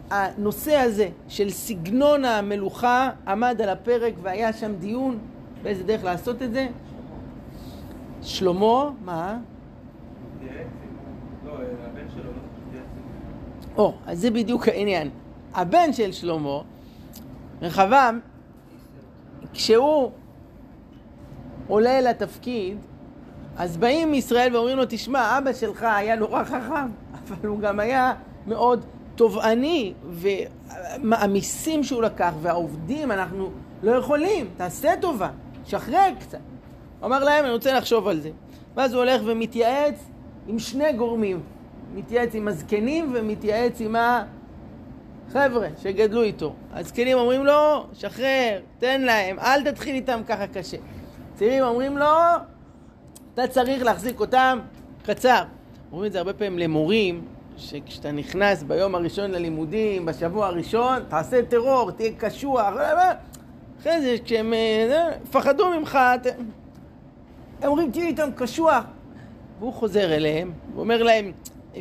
הנושא 0.10 0.76
הזה 0.76 1.10
של 1.28 1.50
סגנון 1.50 2.26
המלוכה 2.26 3.10
עמד 3.28 3.62
על 3.62 3.70
הפרק 3.70 4.14
והיה 4.22 4.54
שם 4.54 4.76
דיון 4.76 5.18
באיזה 5.64 5.84
דרך 5.84 6.04
לעשות 6.04 6.42
את 6.42 6.54
זה? 6.54 6.68
שלמה, 8.22 8.90
מה? 9.06 9.38
או, 13.78 13.94
אז 14.06 14.20
זה 14.20 14.32
בדיוק 14.32 14.68
העניין. 14.68 15.10
הבן 15.54 15.94
של 15.94 16.12
שלמה, 16.12 16.60
רחבעם, 17.62 18.20
כשהוא 19.54 20.12
עולה 21.68 22.02
לתפקיד, 22.02 22.78
אז 23.58 23.78
באים 23.78 24.12
מישראל 24.12 24.56
ואומרים 24.56 24.78
לו, 24.78 24.84
תשמע, 24.90 25.38
אבא 25.38 25.54
שלך 25.54 25.84
היה 25.84 26.16
נורא 26.16 26.44
חכם, 26.44 26.90
אבל 27.20 27.48
הוא 27.48 27.60
גם 27.60 27.80
היה 27.80 28.14
מאוד 28.48 28.86
תובעני, 29.16 29.94
והמיסים 30.10 31.84
שהוא 31.84 32.02
לקח, 32.02 32.34
והעובדים, 32.42 33.12
אנחנו 33.12 33.52
לא 33.84 33.92
יכולים, 33.92 34.50
תעשה 34.58 34.90
טובה, 35.02 35.30
שחרר 35.66 36.10
קצת. 36.20 36.38
הוא 37.00 37.08
אמר 37.08 37.24
להם, 37.24 37.46
אני 37.46 37.54
רוצה 37.54 37.78
לחשוב 37.78 38.08
על 38.08 38.20
זה. 38.20 38.30
ואז 38.76 38.94
הוא 38.94 39.00
הולך 39.00 39.22
ומתייעץ 39.26 40.04
עם 40.48 40.60
שני 40.60 40.94
גורמים. 40.94 41.40
מתייעץ 41.94 42.36
עם 42.36 42.48
הזקנים 42.48 43.12
ומתייעץ 43.16 43.82
עם 43.82 43.96
החבר'ה 45.30 45.68
שגדלו 45.82 46.24
איתו. 46.24 46.54
הזקנים 46.74 47.18
אומרים 47.18 47.46
לו, 47.46 47.88
שחרר, 47.94 48.60
תן 48.80 49.02
להם, 49.02 49.40
אל 49.40 49.72
תתחיל 49.72 49.96
איתם 49.96 50.22
ככה 50.28 50.48
קשה. 50.48 50.78
צעירים 51.36 51.64
אומרים 51.64 51.98
לו, 51.98 52.06
אתה 53.34 53.48
צריך 53.48 53.84
להחזיק 53.84 54.20
אותם 54.20 54.60
קצר. 55.04 55.44
אומרים 55.92 56.08
את 56.08 56.12
זה 56.14 56.18
הרבה 56.20 56.34
פעמים 56.34 56.60
למורים, 56.60 57.26
שכשאתה 57.58 58.12
נכנס 58.12 58.64
ביום 58.64 58.96
הראשון 58.96 59.32
ללימודים, 59.32 60.06
בשבוע 60.06 60.48
הראשון, 60.48 61.04
תעשה 61.08 61.42
טרור, 61.42 61.92
תהיה 61.92 62.12
קשוח, 62.18 62.74
אחרי 63.80 64.02
זה 64.02 64.16
כשהם 64.26 64.54
אה, 64.54 65.10
פחדו 65.32 65.70
ממך, 65.80 66.00
הם 67.62 67.70
אומרים 67.70 67.92
תהיה 67.92 68.08
איתם 68.08 68.30
קשוח. 68.36 68.84
והוא 69.60 69.74
חוזר 69.74 70.16
אליהם, 70.16 70.52
ואומר 70.76 71.04
להם, 71.04 71.32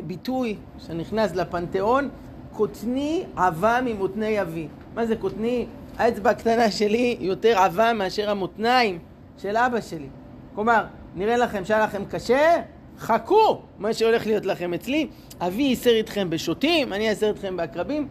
ביטוי 0.07 0.55
שנכנס 0.79 1.35
לפנתיאון, 1.35 2.09
קוטני 2.53 3.23
עבה 3.35 3.79
ממותני 3.85 4.41
אבי. 4.41 4.67
מה 4.95 5.05
זה 5.05 5.15
קוטני? 5.15 5.65
האצבע 5.97 6.29
הקטנה 6.29 6.71
שלי 6.71 7.17
יותר 7.19 7.57
עבה 7.57 7.93
מאשר 7.93 8.29
המותניים 8.29 8.99
של 9.37 9.57
אבא 9.57 9.81
שלי. 9.81 10.07
כלומר, 10.55 10.85
נראה 11.15 11.37
לכם 11.37 11.65
שהיה 11.65 11.83
לכם 11.83 12.05
קשה? 12.05 12.61
חכו 12.99 13.61
מה 13.79 13.93
שהולך 13.93 14.25
להיות 14.25 14.45
לכם 14.45 14.73
אצלי. 14.73 15.07
אבי 15.39 15.63
ייסר 15.63 15.89
איתכם 15.89 16.29
בשוטים, 16.29 16.93
אני 16.93 17.07
אייסר 17.07 17.29
איתכם 17.29 17.57
בעקרבים. 17.57 18.07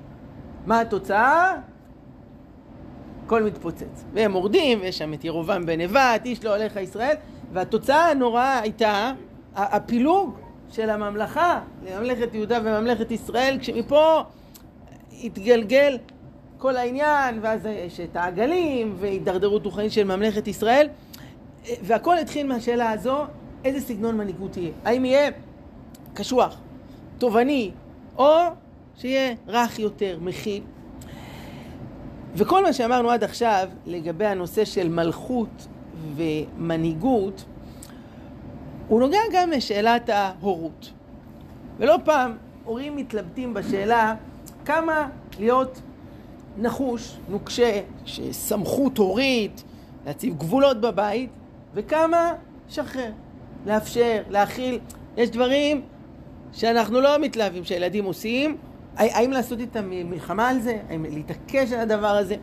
מה 0.67 0.81
התוצאה? 0.81 1.55
הכל 3.25 3.43
מתפוצץ. 3.43 4.05
והם 4.13 4.33
מורדים, 4.33 4.81
ויש 4.81 4.99
שם 4.99 5.15
את 5.15 5.25
ירובעם 5.25 5.67
בן 5.67 5.81
נבט, 5.81 6.25
איש 6.25 6.45
לא 6.45 6.57
הולך 6.57 6.77
ישראל, 6.77 7.15
והתוצאה 7.53 8.11
הנוראה 8.11 8.59
הייתה 8.59 9.13
הפילוג 9.57 10.39
של 10.71 10.91
הממלכה 10.91 11.61
לממלכת 11.87 12.35
יהודה 12.35 12.59
וממלכת 12.65 13.11
ישראל, 13.11 13.59
כשמפה 13.61 14.23
התגלגל 15.25 15.99
כל 16.59 16.77
העניין, 16.77 17.39
ואז 17.43 17.67
יש 17.67 18.01
את 18.01 18.17
העגלים 18.17 18.97
והידרדרות 18.99 19.65
רוחנית 19.65 19.93
של 19.93 20.05
ממלכת 20.05 20.49
ישראל, 20.49 20.89
והכל 21.83 22.19
התחיל 22.19 22.47
מהשאלה 22.47 22.91
הזו, 22.91 23.25
איזה 23.65 23.81
סגנון 23.81 24.17
מנהיגות 24.17 24.57
יהיה? 24.57 24.71
האם 24.85 25.05
יהיה 25.05 25.31
קשוח, 26.15 26.57
תובעני, 27.19 27.71
או 28.19 28.33
שיהיה 28.97 29.35
רך 29.49 29.79
יותר, 29.79 30.19
מכיל? 30.21 30.63
וכל 32.35 32.63
מה 32.63 32.73
שאמרנו 32.73 33.11
עד 33.11 33.25
עכשיו 33.25 33.69
לגבי 33.87 34.27
הנושא 34.27 34.65
של 34.65 34.89
מלכות 34.89 35.67
ומנהיגות, 36.17 37.45
הוא 38.89 39.01
נוגע 39.01 39.19
גם 39.33 39.51
לשאלת 39.51 40.09
ההורות. 40.09 40.93
ולא 41.79 41.99
פעם 42.05 42.37
הורים 42.65 42.97
מתלבטים 42.97 43.55
בשאלה 43.55 44.15
כמה 44.65 45.09
להיות 45.39 45.81
נחוש, 46.59 47.17
נוקשה, 47.29 47.81
שסמכות 48.05 48.99
הורית, 48.99 49.65
להציב 50.07 50.39
גבולות 50.39 50.81
בבית, 50.81 51.31
וכמה 51.75 52.33
שחרר, 52.69 53.11
לאפשר, 53.67 54.23
להכיל. 54.31 54.79
יש 55.17 55.31
דברים 55.31 55.83
שאנחנו 56.53 57.01
לא 57.01 57.19
מתלהבים 57.19 57.65
שהילדים 57.65 58.05
עושים, 58.05 58.57
האם 58.97 59.31
לעשות 59.31 59.61
איתם 59.61 59.91
מלחמה 59.91 60.49
על 60.49 60.61
זה? 60.61 60.79
האם 60.89 61.05
להתעקש 61.05 61.73
על 61.73 61.81
הדבר 61.81 62.17
הזה? 62.17 62.37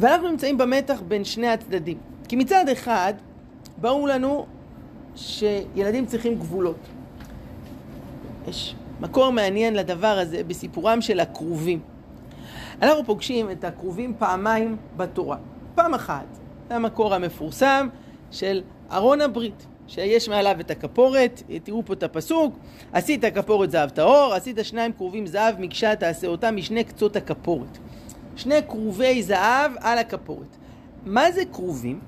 ואנחנו 0.00 0.30
נמצאים 0.30 0.58
במתח 0.58 1.02
בין 1.08 1.24
שני 1.24 1.48
הצדדים. 1.48 1.98
כי 2.28 2.36
מצד 2.36 2.68
אחד, 2.68 3.14
ברור 3.76 4.08
לנו 4.08 4.46
שילדים 5.16 6.06
צריכים 6.06 6.34
גבולות. 6.34 6.78
יש 8.48 8.74
מקור 9.00 9.30
מעניין 9.30 9.74
לדבר 9.74 10.18
הזה 10.18 10.44
בסיפורם 10.44 11.00
של 11.00 11.20
הכרובים. 11.20 11.80
אנחנו 12.82 13.04
פוגשים 13.04 13.50
את 13.50 13.64
הכרובים 13.64 14.14
פעמיים 14.18 14.76
בתורה. 14.96 15.36
פעם 15.74 15.94
אחת, 15.94 16.26
זה 16.68 16.76
המקור 16.76 17.14
המפורסם 17.14 17.88
של 18.30 18.62
ארון 18.92 19.20
הברית, 19.20 19.66
שיש 19.86 20.28
מעליו 20.28 20.60
את 20.60 20.70
הכפורת, 20.70 21.42
תראו 21.62 21.82
פה 21.86 21.92
את 21.92 22.02
הפסוק, 22.02 22.56
עשית 22.92 23.24
כפורת 23.24 23.70
זהב 23.70 23.90
טהור, 23.90 24.34
עשית 24.34 24.58
שניים 24.62 24.92
כרובים 24.92 25.26
זהב 25.26 25.60
מקשה 25.60 25.96
תעשה 25.96 26.26
אותם 26.26 26.56
משני 26.56 26.84
קצות 26.84 27.16
הכפורת. 27.16 27.78
שני 28.36 28.62
כרובי 28.68 29.22
זהב 29.22 29.72
על 29.80 29.98
הכפורת. 29.98 30.56
מה 31.06 31.32
זה 31.32 31.42
כרובים? 31.52 32.00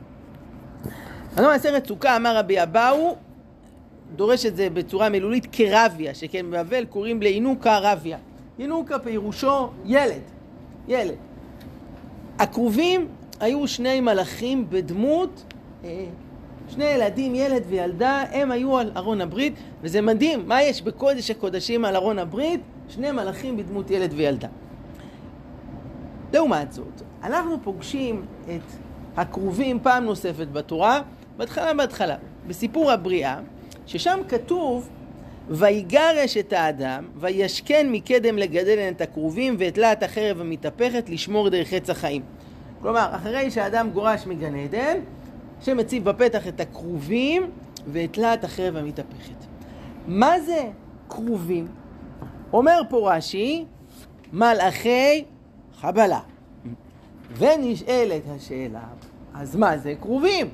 אדון 1.38 1.50
מעשרת 1.50 1.86
סוכה 1.86 2.16
אמר 2.16 2.36
רבי 2.36 2.62
אבאו, 2.62 3.16
דורש 4.16 4.46
את 4.46 4.56
זה 4.56 4.70
בצורה 4.70 5.08
מילולית 5.08 5.46
כרביה, 5.52 6.14
שכן 6.14 6.46
בבבל 6.50 6.84
קוראים 6.84 7.22
לאינוקה 7.22 7.78
רביה. 7.78 8.18
אינוקה 8.58 8.98
פירושו 8.98 9.68
ילד, 9.84 10.22
ילד. 10.88 11.16
הכרובים 12.38 13.08
היו 13.40 13.68
שני 13.68 14.00
מלאכים 14.00 14.66
בדמות, 14.70 15.44
אה, 15.84 16.04
שני 16.68 16.84
ילדים, 16.84 17.34
ילד 17.34 17.62
וילדה, 17.68 18.24
הם 18.32 18.50
היו 18.50 18.78
על 18.78 18.90
ארון 18.96 19.20
הברית, 19.20 19.54
וזה 19.82 20.00
מדהים, 20.00 20.48
מה 20.48 20.62
יש 20.62 20.82
בקודש 20.82 21.30
הקודשים 21.30 21.84
על 21.84 21.96
ארון 21.96 22.18
הברית? 22.18 22.60
שני 22.88 23.12
מלאכים 23.12 23.56
בדמות 23.56 23.90
ילד 23.90 24.12
וילדה. 24.12 24.48
לעומת 26.32 26.72
זאת, 26.72 27.02
אנחנו 27.22 27.56
פוגשים 27.64 28.24
את 28.44 28.72
הכרובים 29.16 29.78
פעם 29.82 30.04
נוספת 30.04 30.46
בתורה, 30.52 31.00
בהתחלה 31.36 31.74
בהתחלה. 31.74 32.16
בסיפור 32.46 32.92
הבריאה, 32.92 33.40
ששם 33.86 34.20
כתוב 34.28 34.88
ויגרש 35.48 36.36
את 36.36 36.52
האדם, 36.52 37.04
וישכן 37.16 37.86
מקדם 37.90 38.38
לגדל 38.38 38.78
את 38.90 39.00
הכרובים, 39.00 39.56
ואת 39.58 39.78
להט 39.78 40.02
החרב 40.02 40.40
המתהפכת 40.40 41.08
לשמור 41.08 41.48
דרך 41.48 41.72
עץ 41.72 41.90
החיים. 41.90 42.22
כלומר, 42.82 43.08
אחרי 43.12 43.50
שהאדם 43.50 43.90
גורש 43.90 44.26
מגן 44.26 44.54
עדן, 44.54 44.98
שמציב 45.60 46.04
בפתח 46.04 46.48
את 46.48 46.60
הכרובים 46.60 47.50
ואת 47.92 48.18
להט 48.18 48.44
החרב 48.44 48.76
המתהפכת. 48.76 49.46
מה 50.06 50.40
זה 50.40 50.62
כרובים? 51.08 51.66
אומר 52.52 52.80
פה 52.88 53.14
רש"י, 53.14 53.64
מלאכי 54.32 55.24
חבלה. 55.80 56.20
ונשאלת 57.36 58.22
השאלה, 58.36 58.84
אז 59.34 59.56
מה 59.56 59.78
זה 59.78 59.94
כרובים? 60.00 60.48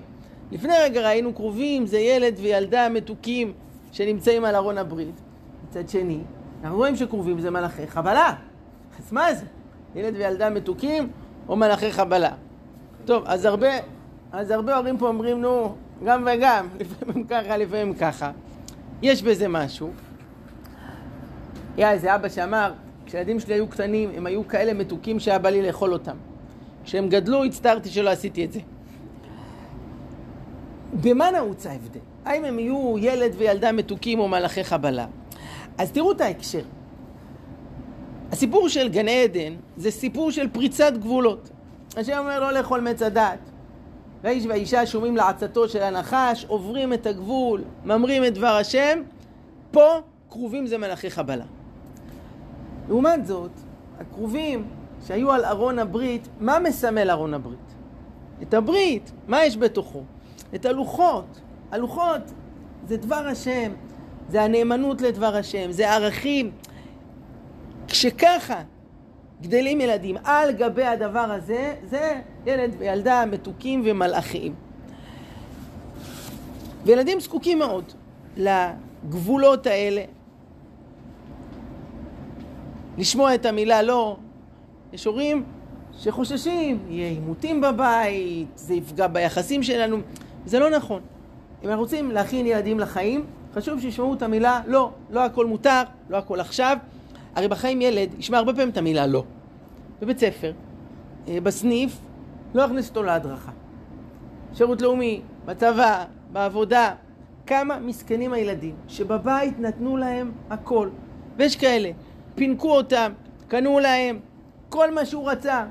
לפני 0.51 0.73
רגע 0.83 1.01
ראינו 1.01 1.35
כרובים, 1.35 1.87
זה 1.87 1.99
ילד 1.99 2.35
וילדה 2.41 2.89
מתוקים 2.89 3.53
שנמצאים 3.93 4.45
על 4.45 4.55
ארון 4.55 4.79
הברית. 4.79 5.21
מצד 5.69 5.89
שני, 5.89 6.21
אנחנו 6.63 6.77
רואים 6.77 6.97
שכרובים 6.97 7.41
זה 7.41 7.51
מלאכי 7.51 7.87
חבלה. 7.87 8.35
אז 8.99 9.13
מה 9.13 9.35
זה? 9.35 9.47
ילד 9.95 10.15
וילדה 10.17 10.51
מתוקים 10.51 11.11
או 11.49 11.57
מלאכי 11.57 11.93
חבלה? 11.93 12.31
טוב, 13.05 13.25
אז 13.27 13.45
הרבה, 13.45 13.69
אז 14.33 14.51
הרבה 14.51 14.77
הורים 14.77 14.99
פה 14.99 15.09
אומרים, 15.09 15.41
נו, 15.41 15.75
גם 16.05 16.27
וגם, 16.33 16.69
לפעמים 16.81 17.25
ככה, 17.25 17.57
לפעמים 17.57 17.95
ככה. 17.95 18.31
יש 19.03 19.23
בזה 19.23 19.49
משהו. 19.49 19.91
היה 21.77 21.93
איזה 21.93 22.15
אבא 22.15 22.29
שאמר, 22.29 22.73
כשהילדים 23.07 23.41
שלי 23.41 23.55
היו 23.55 23.67
קטנים, 23.67 24.11
הם 24.17 24.27
היו 24.27 24.49
כאלה 24.49 24.75
מתוקים 24.75 25.21
שהיה 25.21 25.39
בא 25.39 25.51
לי 25.51 25.67
לאכול 25.67 25.93
אותם. 25.93 26.17
כשהם 26.85 27.09
גדלו, 27.09 27.45
הצטערתי 27.45 27.89
שלא 27.89 28.11
עשיתי 28.11 28.45
את 28.45 28.53
זה. 28.53 28.61
במה 30.93 31.31
נעוץ 31.31 31.67
ההבדל? 31.67 32.01
האם 32.25 32.45
הם 32.45 32.59
יהיו 32.59 32.95
ילד 32.99 33.33
וילדה 33.37 33.73
מתוקים 33.73 34.19
או 34.19 34.29
מלאכי 34.29 34.65
חבלה? 34.65 35.07
אז 35.79 35.93
תראו 35.93 36.13
את 36.13 36.21
ההקשר. 36.21 36.63
הסיפור 38.33 38.69
של 38.69 38.89
גן 38.89 39.09
עדן 39.09 39.55
זה 39.77 39.91
סיפור 39.91 40.31
של 40.31 40.49
פריצת 40.49 40.93
גבולות. 40.99 41.51
השם 41.97 42.19
אומר 42.19 42.41
לא 42.41 42.53
לאכול 42.53 42.81
מעץ 42.81 43.03
הדת. 43.03 43.39
והאיש 44.23 44.47
והאישה 44.47 44.87
שומעים 44.87 45.17
לעצתו 45.17 45.69
של 45.69 45.83
הנחש, 45.83 46.45
עוברים 46.49 46.93
את 46.93 47.07
הגבול, 47.07 47.63
ממרים 47.85 48.25
את 48.25 48.35
דבר 48.35 48.57
השם, 48.61 49.03
פה 49.71 50.01
כרובים 50.31 50.67
זה 50.67 50.79
מלאכי 50.79 51.11
חבלה. 51.11 51.45
לעומת 52.89 53.27
זאת, 53.27 53.51
הכרובים 54.01 54.65
שהיו 55.07 55.33
על 55.33 55.45
ארון 55.45 55.79
הברית, 55.79 56.29
מה 56.41 56.59
מסמל 56.59 57.11
ארון 57.11 57.35
הברית? 57.35 57.75
את 58.43 58.55
הברית, 58.55 59.13
מה 59.29 59.45
יש 59.45 59.57
בתוכו? 59.57 60.03
את 60.55 60.67
הלוחות. 60.67 61.41
הלוחות 61.71 62.23
זה 62.87 62.97
דבר 62.97 63.27
השם, 63.27 63.73
זה 64.29 64.43
הנאמנות 64.43 65.01
לדבר 65.01 65.37
השם, 65.37 65.73
זה 65.73 65.91
ערכים. 65.91 66.51
כשככה 67.89 68.63
גדלים 69.43 69.81
ילדים 69.81 70.17
על 70.25 70.53
גבי 70.53 70.85
הדבר 70.85 71.19
הזה, 71.19 71.75
זה 71.91 72.21
ילד 72.47 72.75
וילדה 72.79 73.25
מתוקים 73.27 73.83
ומלאכיים. 73.85 74.55
וילדים 76.85 77.21
זקוקים 77.21 77.59
מאוד 77.59 77.85
לגבולות 78.37 79.67
האלה, 79.67 80.05
לשמוע 82.99 83.35
את 83.35 83.47
המילה 83.47 83.83
לא. 83.83 84.17
יש 84.93 85.05
הורים 85.05 85.45
שחוששים, 85.99 86.79
יהיה 86.89 87.09
עימותים 87.09 87.61
בבית, 87.61 88.49
זה 88.55 88.75
יפגע 88.75 89.07
ביחסים 89.07 89.63
שלנו. 89.63 89.97
זה 90.47 90.59
לא 90.59 90.71
נכון. 90.71 91.03
אם 91.65 91.69
אנחנו 91.69 91.83
רוצים 91.83 92.11
להכין 92.11 92.47
ילדים 92.47 92.81
לחיים, 92.81 93.27
חשוב 93.55 93.81
שישמעו 93.81 94.15
את 94.15 94.23
המילה 94.23 94.61
לא. 94.67 94.91
לא 95.11 95.25
הכל 95.25 95.47
מותר, 95.47 95.83
לא 96.11 96.17
הכל 96.17 96.41
עכשיו. 96.41 96.77
הרי 97.35 97.49
בחיים 97.49 97.81
ילד 97.81 98.09
ישמע 98.19 98.39
הרבה 98.39 98.53
פעמים 98.53 98.69
את 98.69 98.77
המילה 98.77 99.07
לא. 99.07 99.25
בבית 100.01 100.19
ספר, 100.19 100.53
אה, 101.29 101.39
בסניף, 101.43 101.99
לא 102.55 102.63
יכניס 102.63 102.89
אותו 102.89 103.03
להדרכה. 103.03 103.53
שירות 104.55 104.83
לאומי, 104.83 105.21
בצבא, 105.45 106.05
בעבודה. 106.33 106.95
כמה 107.47 107.79
מסכנים 107.79 108.33
הילדים 108.33 108.75
שבבית 108.89 109.61
נתנו 109.61 109.97
להם 109.97 110.33
הכל. 110.51 110.89
ויש 111.37 111.57
כאלה, 111.57 111.91
פינקו 112.35 112.77
אותם, 112.77 113.13
קנו 113.49 113.79
להם 113.79 114.19
כל 114.69 114.95
מה 114.95 115.07
שהוא 115.07 115.31
רצה. 115.31 115.65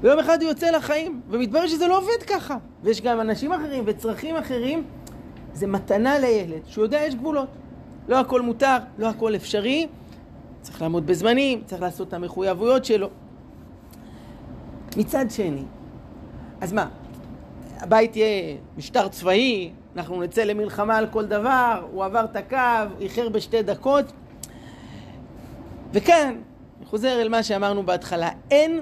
ויום 0.00 0.18
אחד 0.18 0.42
הוא 0.42 0.48
יוצא 0.48 0.70
לחיים, 0.70 1.20
ומתברר 1.30 1.66
שזה 1.66 1.88
לא 1.88 1.98
עובד 1.98 2.22
ככה. 2.26 2.56
ויש 2.82 3.00
גם 3.00 3.20
אנשים 3.20 3.52
אחרים 3.52 3.84
וצרכים 3.86 4.36
אחרים. 4.36 4.84
זה 5.52 5.66
מתנה 5.66 6.18
לילד, 6.18 6.62
שהוא 6.66 6.84
יודע 6.84 6.98
יש 6.98 7.14
גבולות. 7.14 7.48
לא 8.08 8.20
הכל 8.20 8.42
מותר, 8.42 8.76
לא 8.98 9.06
הכל 9.06 9.36
אפשרי. 9.36 9.86
צריך 10.60 10.82
לעמוד 10.82 11.06
בזמנים, 11.06 11.62
צריך 11.66 11.82
לעשות 11.82 12.08
את 12.08 12.14
המחויבויות 12.14 12.84
שלו. 12.84 13.08
מצד 14.96 15.24
שני, 15.30 15.62
אז 16.60 16.72
מה, 16.72 16.88
הבית 17.80 18.16
יהיה 18.16 18.56
משטר 18.76 19.08
צבאי, 19.08 19.70
אנחנו 19.96 20.22
נצא 20.22 20.42
למלחמה 20.42 20.96
על 20.96 21.06
כל 21.06 21.26
דבר, 21.26 21.86
הוא 21.92 22.04
עבר 22.04 22.24
את 22.24 22.36
הקו, 22.36 22.94
איחר 23.00 23.28
בשתי 23.28 23.62
דקות. 23.62 24.04
וכאן, 25.92 26.40
אני 26.78 26.86
חוזר 26.86 27.20
אל 27.20 27.28
מה 27.28 27.42
שאמרנו 27.42 27.82
בהתחלה, 27.82 28.28
אין 28.50 28.80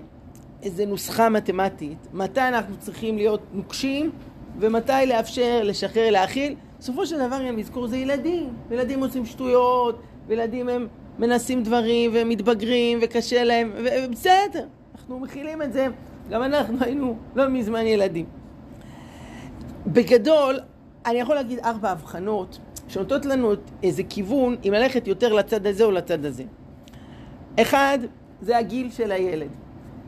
איזה 0.64 0.86
נוסחה 0.86 1.28
מתמטית, 1.28 1.98
מתי 2.12 2.40
אנחנו 2.40 2.76
צריכים 2.76 3.16
להיות 3.16 3.40
נוקשים 3.52 4.10
ומתי 4.58 4.92
לאפשר, 5.06 5.60
לשחרר, 5.64 6.10
להכיל. 6.10 6.54
בסופו 6.78 7.06
של 7.06 7.26
דבר, 7.26 7.48
אם 7.50 7.56
נזכור, 7.56 7.86
זה 7.86 7.96
ילדים. 7.96 8.52
ילדים 8.70 9.00
עושים 9.00 9.26
שטויות, 9.26 10.00
וילדים 10.26 10.68
הם 10.68 10.86
מנסים 11.18 11.62
דברים 11.62 12.10
ומתבגרים 12.14 12.98
וקשה 13.02 13.44
להם, 13.44 13.72
ובסדר, 13.76 14.66
אנחנו 14.94 15.20
מכילים 15.20 15.62
את 15.62 15.72
זה. 15.72 15.86
גם 16.30 16.42
אנחנו 16.42 16.78
היינו 16.80 17.16
לא 17.34 17.48
מזמן 17.48 17.86
ילדים. 17.86 18.26
בגדול, 19.86 20.60
אני 21.06 21.18
יכול 21.18 21.34
להגיד 21.34 21.58
ארבע 21.58 21.90
הבחנות 21.90 22.58
שנותנות 22.88 23.26
לנו 23.26 23.52
איזה 23.82 24.02
כיוון 24.02 24.56
אם 24.68 24.72
ללכת 24.72 25.08
יותר 25.08 25.32
לצד 25.32 25.66
הזה 25.66 25.84
או 25.84 25.90
לצד 25.90 26.24
הזה. 26.24 26.44
אחד, 27.60 27.98
זה 28.40 28.58
הגיל 28.58 28.90
של 28.90 29.12
הילד. 29.12 29.63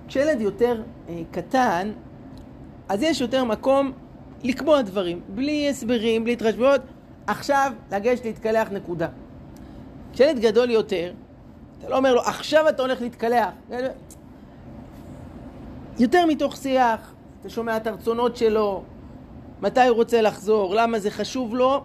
כשילד 0.08 0.40
יותר 0.40 0.82
אה, 1.08 1.22
קטן, 1.30 1.92
אז 2.88 3.02
יש 3.02 3.20
יותר 3.20 3.44
מקום 3.44 3.92
לקבוע 4.44 4.82
דברים, 4.82 5.20
בלי 5.28 5.68
הסברים, 5.70 6.24
בלי 6.24 6.32
התחשבויות, 6.32 6.80
עכשיו 7.26 7.72
לגשת 7.92 8.24
להתקלח 8.24 8.68
נקודה. 8.72 9.08
כשילד 10.12 10.38
גדול 10.38 10.70
יותר, 10.70 11.12
אתה 11.78 11.88
לא 11.88 11.96
אומר 11.96 12.14
לו, 12.14 12.20
עכשיו 12.20 12.68
אתה 12.68 12.82
הולך 12.82 13.00
להתקלח. 13.00 13.48
יותר 15.98 16.26
מתוך 16.26 16.56
שיח, 16.56 17.14
אתה 17.40 17.50
שומע 17.50 17.76
את 17.76 17.86
הרצונות 17.86 18.36
שלו, 18.36 18.82
מתי 19.62 19.86
הוא 19.86 19.96
רוצה 19.96 20.22
לחזור, 20.22 20.74
למה 20.74 20.98
זה 20.98 21.10
חשוב 21.10 21.54
לו. 21.54 21.84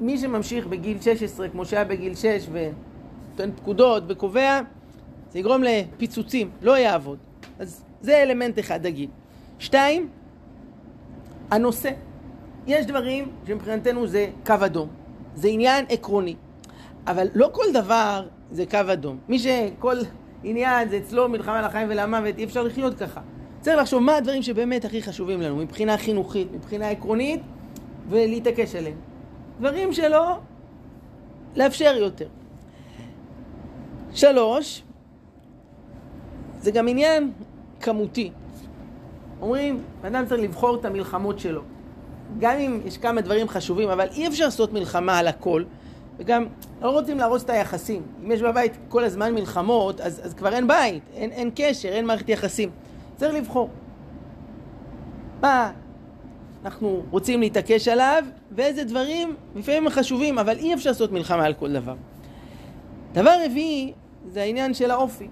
מי 0.00 0.18
שממשיך 0.18 0.66
בגיל 0.66 1.00
16, 1.00 1.48
כמו 1.48 1.64
שהיה 1.64 1.84
בגיל 1.84 2.14
6, 2.14 2.46
ונותן 2.52 3.56
פקודות 3.56 4.02
וקובע, 4.08 4.60
זה 5.30 5.38
יגרום 5.38 5.62
לפיצוצים, 5.62 6.50
לא 6.62 6.78
יעבוד. 6.78 7.18
אז 7.58 7.84
זה 8.00 8.22
אלמנט 8.22 8.58
אחד, 8.58 8.86
הגיל. 8.86 9.08
שתיים, 9.58 10.08
הנושא. 11.50 11.90
יש 12.66 12.86
דברים 12.86 13.32
שמבחינתנו 13.46 14.06
זה 14.06 14.30
קו 14.46 14.54
אדום. 14.64 14.88
זה 15.34 15.48
עניין 15.48 15.84
עקרוני. 15.88 16.36
אבל 17.06 17.28
לא 17.34 17.50
כל 17.52 17.64
דבר 17.72 18.28
זה 18.50 18.64
קו 18.66 18.78
אדום. 18.92 19.18
מי 19.28 19.38
שכל 19.38 19.96
עניין 20.44 20.88
זה 20.88 20.98
אצלו 20.98 21.28
מלחמה 21.28 21.58
על 21.58 21.64
החיים 21.64 21.88
ולמוות, 21.90 22.38
אי 22.38 22.44
אפשר 22.44 22.62
לחיות 22.62 22.94
ככה. 22.98 23.20
צריך 23.60 23.78
לחשוב 23.78 24.02
מה 24.02 24.16
הדברים 24.16 24.42
שבאמת 24.42 24.84
הכי 24.84 25.02
חשובים 25.02 25.40
לנו, 25.40 25.56
מבחינה 25.56 25.98
חינוכית, 25.98 26.48
מבחינה 26.52 26.88
עקרונית, 26.88 27.40
ולהתעקש 28.08 28.74
עליהם. 28.74 28.96
דברים 29.58 29.92
שלא, 29.92 30.38
לאפשר 31.56 31.94
יותר. 31.98 32.28
שלוש, 34.12 34.82
זה 36.60 36.70
גם 36.70 36.88
עניין 36.88 37.30
כמותי. 37.80 38.30
אומרים, 39.40 39.82
אדם 40.02 40.26
צריך 40.26 40.40
לבחור 40.40 40.76
את 40.76 40.84
המלחמות 40.84 41.38
שלו. 41.38 41.62
גם 42.38 42.56
אם 42.56 42.80
יש 42.84 42.98
כמה 42.98 43.20
דברים 43.20 43.48
חשובים, 43.48 43.88
אבל 43.88 44.06
אי 44.12 44.28
אפשר 44.28 44.44
לעשות 44.44 44.72
מלחמה 44.72 45.18
על 45.18 45.28
הכל. 45.28 45.64
וגם 46.18 46.46
לא 46.82 46.90
רוצים 46.90 47.18
להרוס 47.18 47.44
את 47.44 47.50
היחסים. 47.50 48.02
אם 48.24 48.32
יש 48.32 48.42
בבית 48.42 48.72
כל 48.88 49.04
הזמן 49.04 49.34
מלחמות, 49.34 50.00
אז, 50.00 50.20
אז 50.24 50.34
כבר 50.34 50.52
אין 50.52 50.68
בית, 50.68 51.02
אין, 51.14 51.30
אין 51.30 51.50
קשר, 51.54 51.88
אין 51.88 52.06
מערכת 52.06 52.28
יחסים. 52.28 52.70
צריך 53.16 53.34
לבחור. 53.34 53.68
מה 55.42 55.70
אנחנו 56.64 57.02
רוצים 57.10 57.40
להתעקש 57.40 57.88
עליו, 57.88 58.24
ואיזה 58.52 58.84
דברים 58.84 59.36
לפעמים 59.56 59.88
חשובים, 59.88 60.38
אבל 60.38 60.58
אי 60.58 60.74
אפשר 60.74 60.90
לעשות 60.90 61.12
מלחמה 61.12 61.44
על 61.44 61.54
כל 61.54 61.72
דבר. 61.72 61.94
דבר 63.12 63.34
רביעי 63.44 63.92
זה 64.28 64.42
העניין 64.42 64.74
של 64.74 64.90
האופי. 64.90 65.28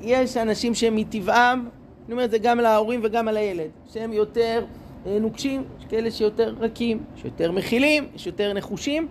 יש 0.00 0.36
אנשים 0.36 0.74
שהם 0.74 0.96
מטבעם, 0.96 1.68
אני 2.06 2.12
אומר 2.12 2.24
את 2.24 2.30
זה 2.30 2.38
גם 2.38 2.58
להורים 2.58 3.00
וגם 3.02 3.28
על 3.28 3.36
הילד, 3.36 3.70
שהם 3.92 4.12
יותר 4.12 4.64
אה, 5.06 5.18
נוקשים, 5.20 5.64
יש 5.78 5.84
כאלה 5.84 6.10
שיותר 6.10 6.54
רכים, 6.60 7.02
שיותר 7.16 7.52
מכילים, 7.52 8.08
יש 8.14 8.26
יותר 8.26 8.52
נחושים, 8.52 9.08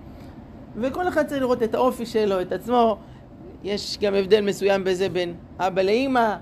וכל 0.75 1.07
אחד 1.07 1.27
צריך 1.27 1.41
לראות 1.41 1.63
את 1.63 1.75
האופי 1.75 2.05
שלו, 2.05 2.41
את 2.41 2.51
עצמו. 2.51 2.97
יש 3.63 3.97
גם 4.01 4.13
הבדל 4.13 4.41
מסוים 4.41 4.83
בזה 4.83 5.09
בין 5.09 5.33
אבא 5.59 5.81
לאימא, 5.81 6.35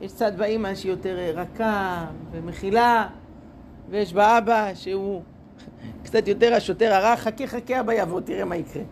יש 0.00 0.12
צד 0.12 0.32
באימא 0.36 0.74
שהיא 0.74 0.90
יותר 0.90 1.18
אה, 1.18 1.30
רכה 1.34 2.06
ומכילה, 2.32 3.08
ויש 3.90 4.12
באבא 4.12 4.74
שהוא 4.74 5.22
קצת 6.04 6.28
יותר 6.28 6.54
השוטר 6.54 6.92
הרע, 6.94 7.16
חכה 7.16 7.46
חכה 7.46 7.80
אבא 7.80 7.92
יבוא, 7.92 8.20
תראה 8.20 8.44
מה 8.44 8.56
יקרה. 8.56 8.82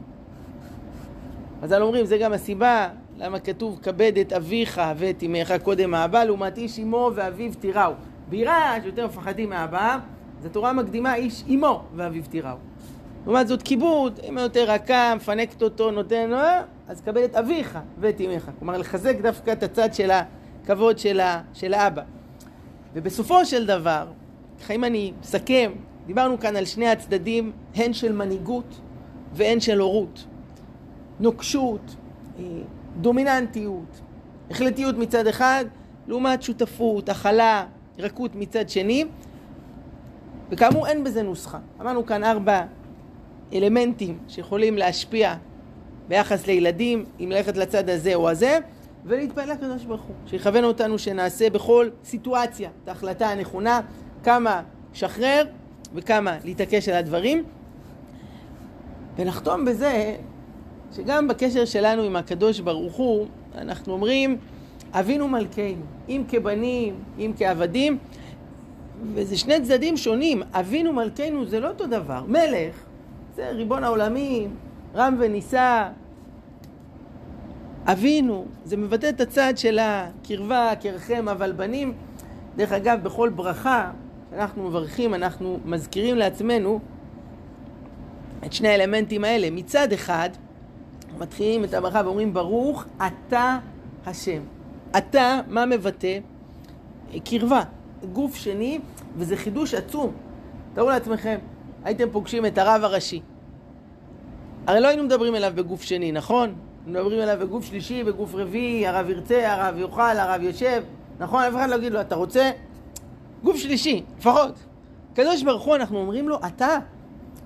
אז 1.62 1.72
אנחנו 1.72 1.86
אומרים, 1.86 2.06
זה 2.06 2.18
גם 2.18 2.32
הסיבה 2.32 2.88
למה 3.20 3.38
כתוב 3.38 3.78
כבד 3.82 4.12
את 4.20 4.32
אביך 4.32 4.80
ואת 4.96 5.22
אמך 5.22 5.54
קודם 5.62 5.94
האבא, 5.94 6.24
לעומת 6.24 6.58
איש 6.58 6.78
אמו 6.78 7.10
ואביו 7.14 7.52
תיראו. 7.60 7.92
ביראה 8.28 8.76
שיותר 8.82 9.06
מפחדים 9.06 9.50
מהאבא, 9.50 9.98
אז 10.38 10.46
התורה 10.46 10.72
מקדימה 10.72 11.14
איש 11.14 11.44
אמו 11.54 11.82
ואביו 11.94 12.22
תיראו. 12.30 12.56
לעומת 13.26 13.48
זאת 13.48 13.62
כיבוד, 13.62 14.20
אמא 14.28 14.40
יותר 14.40 14.70
רכה, 14.70 15.14
מפנקת 15.16 15.62
אותו, 15.62 15.90
נותן, 15.90 16.30
אז 16.88 17.00
כבד 17.00 17.22
את 17.22 17.36
אביך 17.36 17.78
ואת 17.98 18.20
אמך. 18.20 18.50
כלומר, 18.58 18.78
לחזק 18.78 19.16
דווקא 19.22 19.52
את 19.52 19.62
הצד 19.62 19.94
של 19.94 20.10
הכבוד 20.10 20.98
של, 20.98 21.20
ה, 21.20 21.42
של 21.52 21.74
האבא. 21.74 22.02
ובסופו 22.94 23.44
של 23.44 23.66
דבר, 23.66 24.06
ככה 24.60 24.74
אם 24.74 24.84
אני 24.84 25.12
מסכם, 25.20 25.72
דיברנו 26.06 26.40
כאן 26.40 26.56
על 26.56 26.64
שני 26.64 26.88
הצדדים, 26.88 27.52
הן 27.74 27.92
של 27.92 28.12
מנהיגות 28.12 28.80
והן 29.32 29.60
של 29.60 29.80
הורות. 29.80 30.26
נוקשות, 31.20 31.96
אה, 32.38 32.44
דומיננטיות, 32.96 34.00
החלטיות 34.50 34.98
מצד 34.98 35.26
אחד, 35.26 35.64
לעומת 36.08 36.42
שותפות, 36.42 37.08
הכלה, 37.08 37.66
רכות 37.98 38.34
מצד 38.34 38.68
שני, 38.68 39.04
וכאמור 40.50 40.86
אין 40.86 41.04
בזה 41.04 41.22
נוסחה. 41.22 41.58
אמרנו 41.80 42.06
כאן 42.06 42.24
ארבע 42.24 42.62
אלמנטים 43.52 44.18
שיכולים 44.28 44.78
להשפיע 44.78 45.34
ביחס 46.08 46.46
לילדים, 46.46 47.04
אם 47.20 47.32
ללכת 47.32 47.56
לצד 47.56 47.90
הזה 47.90 48.14
או 48.14 48.30
הזה, 48.30 48.58
ולהתפעל 49.04 49.52
לקדוש 49.52 49.84
ברוך 49.84 50.02
הוא, 50.02 50.14
שיכוון 50.26 50.64
אותנו 50.64 50.98
שנעשה 50.98 51.50
בכל 51.50 51.88
סיטואציה 52.04 52.70
את 52.82 52.88
ההחלטה 52.88 53.28
הנכונה, 53.28 53.80
כמה 54.22 54.62
שחרר 54.92 55.44
וכמה 55.94 56.36
להתעקש 56.44 56.88
על 56.88 56.94
הדברים. 56.94 57.44
ונחתום 59.16 59.64
בזה 59.64 60.16
שגם 60.96 61.28
בקשר 61.28 61.64
שלנו 61.64 62.02
עם 62.02 62.16
הקדוש 62.16 62.60
ברוך 62.60 62.94
הוא, 62.94 63.26
אנחנו 63.54 63.92
אומרים, 63.92 64.36
אבינו 64.92 65.28
מלכנו, 65.28 65.82
אם 66.08 66.22
כבנים, 66.28 66.94
אם 67.18 67.32
כעבדים, 67.36 67.98
וזה 69.14 69.36
שני 69.36 69.60
צדדים 69.60 69.96
שונים. 69.96 70.42
אבינו 70.52 70.92
מלכנו 70.92 71.46
זה 71.46 71.60
לא 71.60 71.68
אותו 71.68 71.86
דבר. 71.86 72.24
מלך, 72.28 72.74
זה 73.36 73.50
ריבון 73.50 73.84
העולמים, 73.84 74.56
רם 74.94 75.16
ונישא. 75.18 75.88
אבינו, 77.86 78.44
זה 78.64 78.76
מבטא 78.76 79.08
את 79.08 79.20
הצד 79.20 79.52
של 79.56 79.78
הקרבה, 79.82 80.72
קרחם, 80.80 81.28
אבל 81.28 81.52
בנים. 81.52 81.92
דרך 82.56 82.72
אגב, 82.72 83.02
בכל 83.02 83.28
ברכה 83.28 83.90
שאנחנו 84.30 84.68
מברכים, 84.68 85.14
אנחנו 85.14 85.58
מזכירים 85.64 86.16
לעצמנו 86.16 86.80
את 88.46 88.52
שני 88.52 88.68
האלמנטים 88.68 89.24
האלה. 89.24 89.50
מצד 89.50 89.92
אחד, 89.92 90.30
מתחילים 91.18 91.64
את 91.64 91.74
הברכה 91.74 92.02
ואומרים 92.04 92.34
ברוך 92.34 92.84
אתה 92.96 93.58
השם. 94.06 94.40
אתה, 94.98 95.40
מה 95.48 95.66
מבטא? 95.66 96.18
קרבה, 97.24 97.62
גוף 98.12 98.34
שני, 98.34 98.78
וזה 99.16 99.36
חידוש 99.36 99.74
עצום. 99.74 100.12
תארו 100.74 100.90
לעצמכם, 100.90 101.38
הייתם 101.84 102.10
פוגשים 102.10 102.46
את 102.46 102.58
הרב 102.58 102.84
הראשי. 102.84 103.20
הרי 104.66 104.80
לא 104.80 104.88
היינו 104.88 105.02
מדברים 105.02 105.34
אליו 105.34 105.52
בגוף 105.54 105.82
שני, 105.82 106.12
נכון? 106.12 106.54
מדברים 106.86 107.20
אליו 107.20 107.36
בגוף 107.40 107.64
שלישי, 107.64 108.04
בגוף 108.04 108.34
רביעי, 108.34 108.86
הרב 108.86 109.10
ירצה, 109.10 109.52
הרב 109.52 109.78
יאכל, 109.78 110.00
הרב 110.00 110.42
יושב, 110.42 110.82
נכון? 111.18 111.42
אף 111.42 111.54
אחד 111.54 111.70
לא 111.70 111.74
יגיד 111.74 111.92
לו, 111.92 112.00
אתה 112.00 112.14
רוצה? 112.14 112.50
גוף 113.44 113.56
שלישי, 113.56 114.02
לפחות. 114.18 114.54
קדוש 115.14 115.42
ברוך 115.42 115.62
הוא, 115.62 115.76
אנחנו 115.76 115.98
אומרים 115.98 116.28
לו, 116.28 116.38
אתה, 116.46 116.78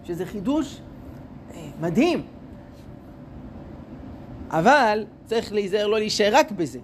שזה 0.04 0.26
חידוש 0.26 0.80
אה, 1.54 1.60
מדהים. 1.80 2.22
אבל 4.58 5.04
צריך 5.26 5.52
להיזהר 5.52 5.86
לא 5.86 5.98
להישאר 5.98 6.30
רק 6.32 6.50
בזה. 6.50 6.78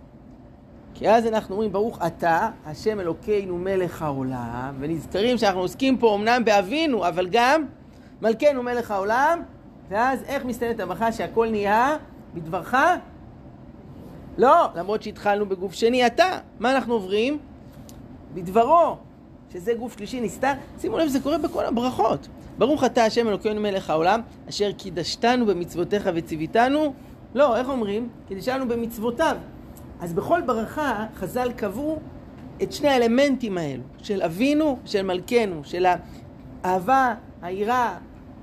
כי 0.94 1.11
אז 1.11 1.26
אנחנו 1.26 1.54
אומרים, 1.54 1.72
ברוך 1.72 1.98
אתה, 2.06 2.50
השם 2.66 3.00
אלוקינו 3.00 3.59
מלך 3.59 4.02
העולם, 4.02 4.74
ונזכרים 4.80 5.38
שאנחנו 5.38 5.61
עוסקים 5.61 5.98
פה 5.98 6.14
אמנם 6.14 6.42
באבינו, 6.44 7.09
אבל 7.09 7.28
גם 7.30 7.64
מלכנו 8.22 8.62
מלך 8.62 8.90
העולם, 8.90 9.42
ואז 9.88 10.22
איך 10.22 10.44
מסתיימת 10.44 10.80
הברכה 10.80 11.12
שהכל 11.12 11.48
נהיה 11.50 11.96
בדברך? 12.35 12.74
לא, 14.38 14.68
למרות 14.74 15.02
שהתחלנו 15.02 15.46
בגוף 15.46 15.72
שני, 15.72 16.06
אתה. 16.06 16.38
מה 16.61 16.74
אנחנו 16.74 16.94
עוברים? 16.94 17.38
בדברו, 18.35 18.96
שזה 19.52 19.74
גוף 19.74 19.96
שלישי 19.96 20.20
נסתר. 20.20 20.52
שימו 20.80 20.98
לב, 20.98 21.09
זה 21.09 21.20
קורה 21.20 21.38
בכל 21.38 21.64
הברכות. 21.64 22.28
ברוך 22.59 22.85
אתה 22.85 23.04
השם 23.04 23.28
אלוקינו 23.28 23.61
מלך 23.61 23.90
העולם, 23.90 24.20
אשר 24.48 24.72
קידשתנו 24.72 25.46
במצוותיך 25.46 26.11
וציוויתנו 26.14 26.92
לא, 27.34 27.56
איך 27.56 27.68
אומרים? 27.68 28.08
קידשנו 28.28 28.68
במצוותיו. 28.68 29.36
אז 30.00 30.12
בכל 30.12 30.40
ברכה 30.46 31.06
חז"ל 31.14 31.52
קבעו 31.52 31.98
את 32.62 32.72
שני 32.72 32.88
האלמנטים 32.88 33.58
האלו, 33.58 33.82
של 34.02 34.22
אבינו 34.22 34.78
ושל 34.84 35.02
מלכנו, 35.02 35.60
של 35.64 35.86
האהבה, 36.64 37.14
היראה, 37.42 37.98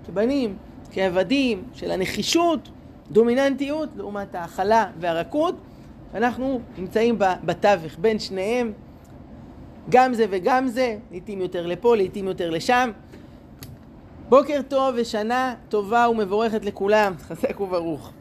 כבנים, 0.05 0.57
כעבדים, 0.91 1.63
של 1.73 1.91
הנחישות, 1.91 2.69
דומיננטיות, 3.11 3.89
לעומת 3.95 4.35
ההכלה 4.35 4.85
והרכות. 4.99 5.55
אנחנו 6.13 6.59
נמצאים 6.77 7.15
בתווך 7.19 7.95
בין 7.99 8.19
שניהם, 8.19 8.73
גם 9.89 10.13
זה 10.13 10.25
וגם 10.29 10.67
זה, 10.67 10.97
לעיתים 11.11 11.41
יותר 11.41 11.67
לפה, 11.67 11.95
לעיתים 11.95 12.27
יותר 12.27 12.49
לשם. 12.49 12.91
בוקר 14.29 14.61
טוב 14.67 14.95
ושנה 14.97 15.55
טובה 15.69 16.07
ומבורכת 16.09 16.65
לכולם, 16.65 17.13
חזק 17.27 17.59
וברוך. 17.59 18.11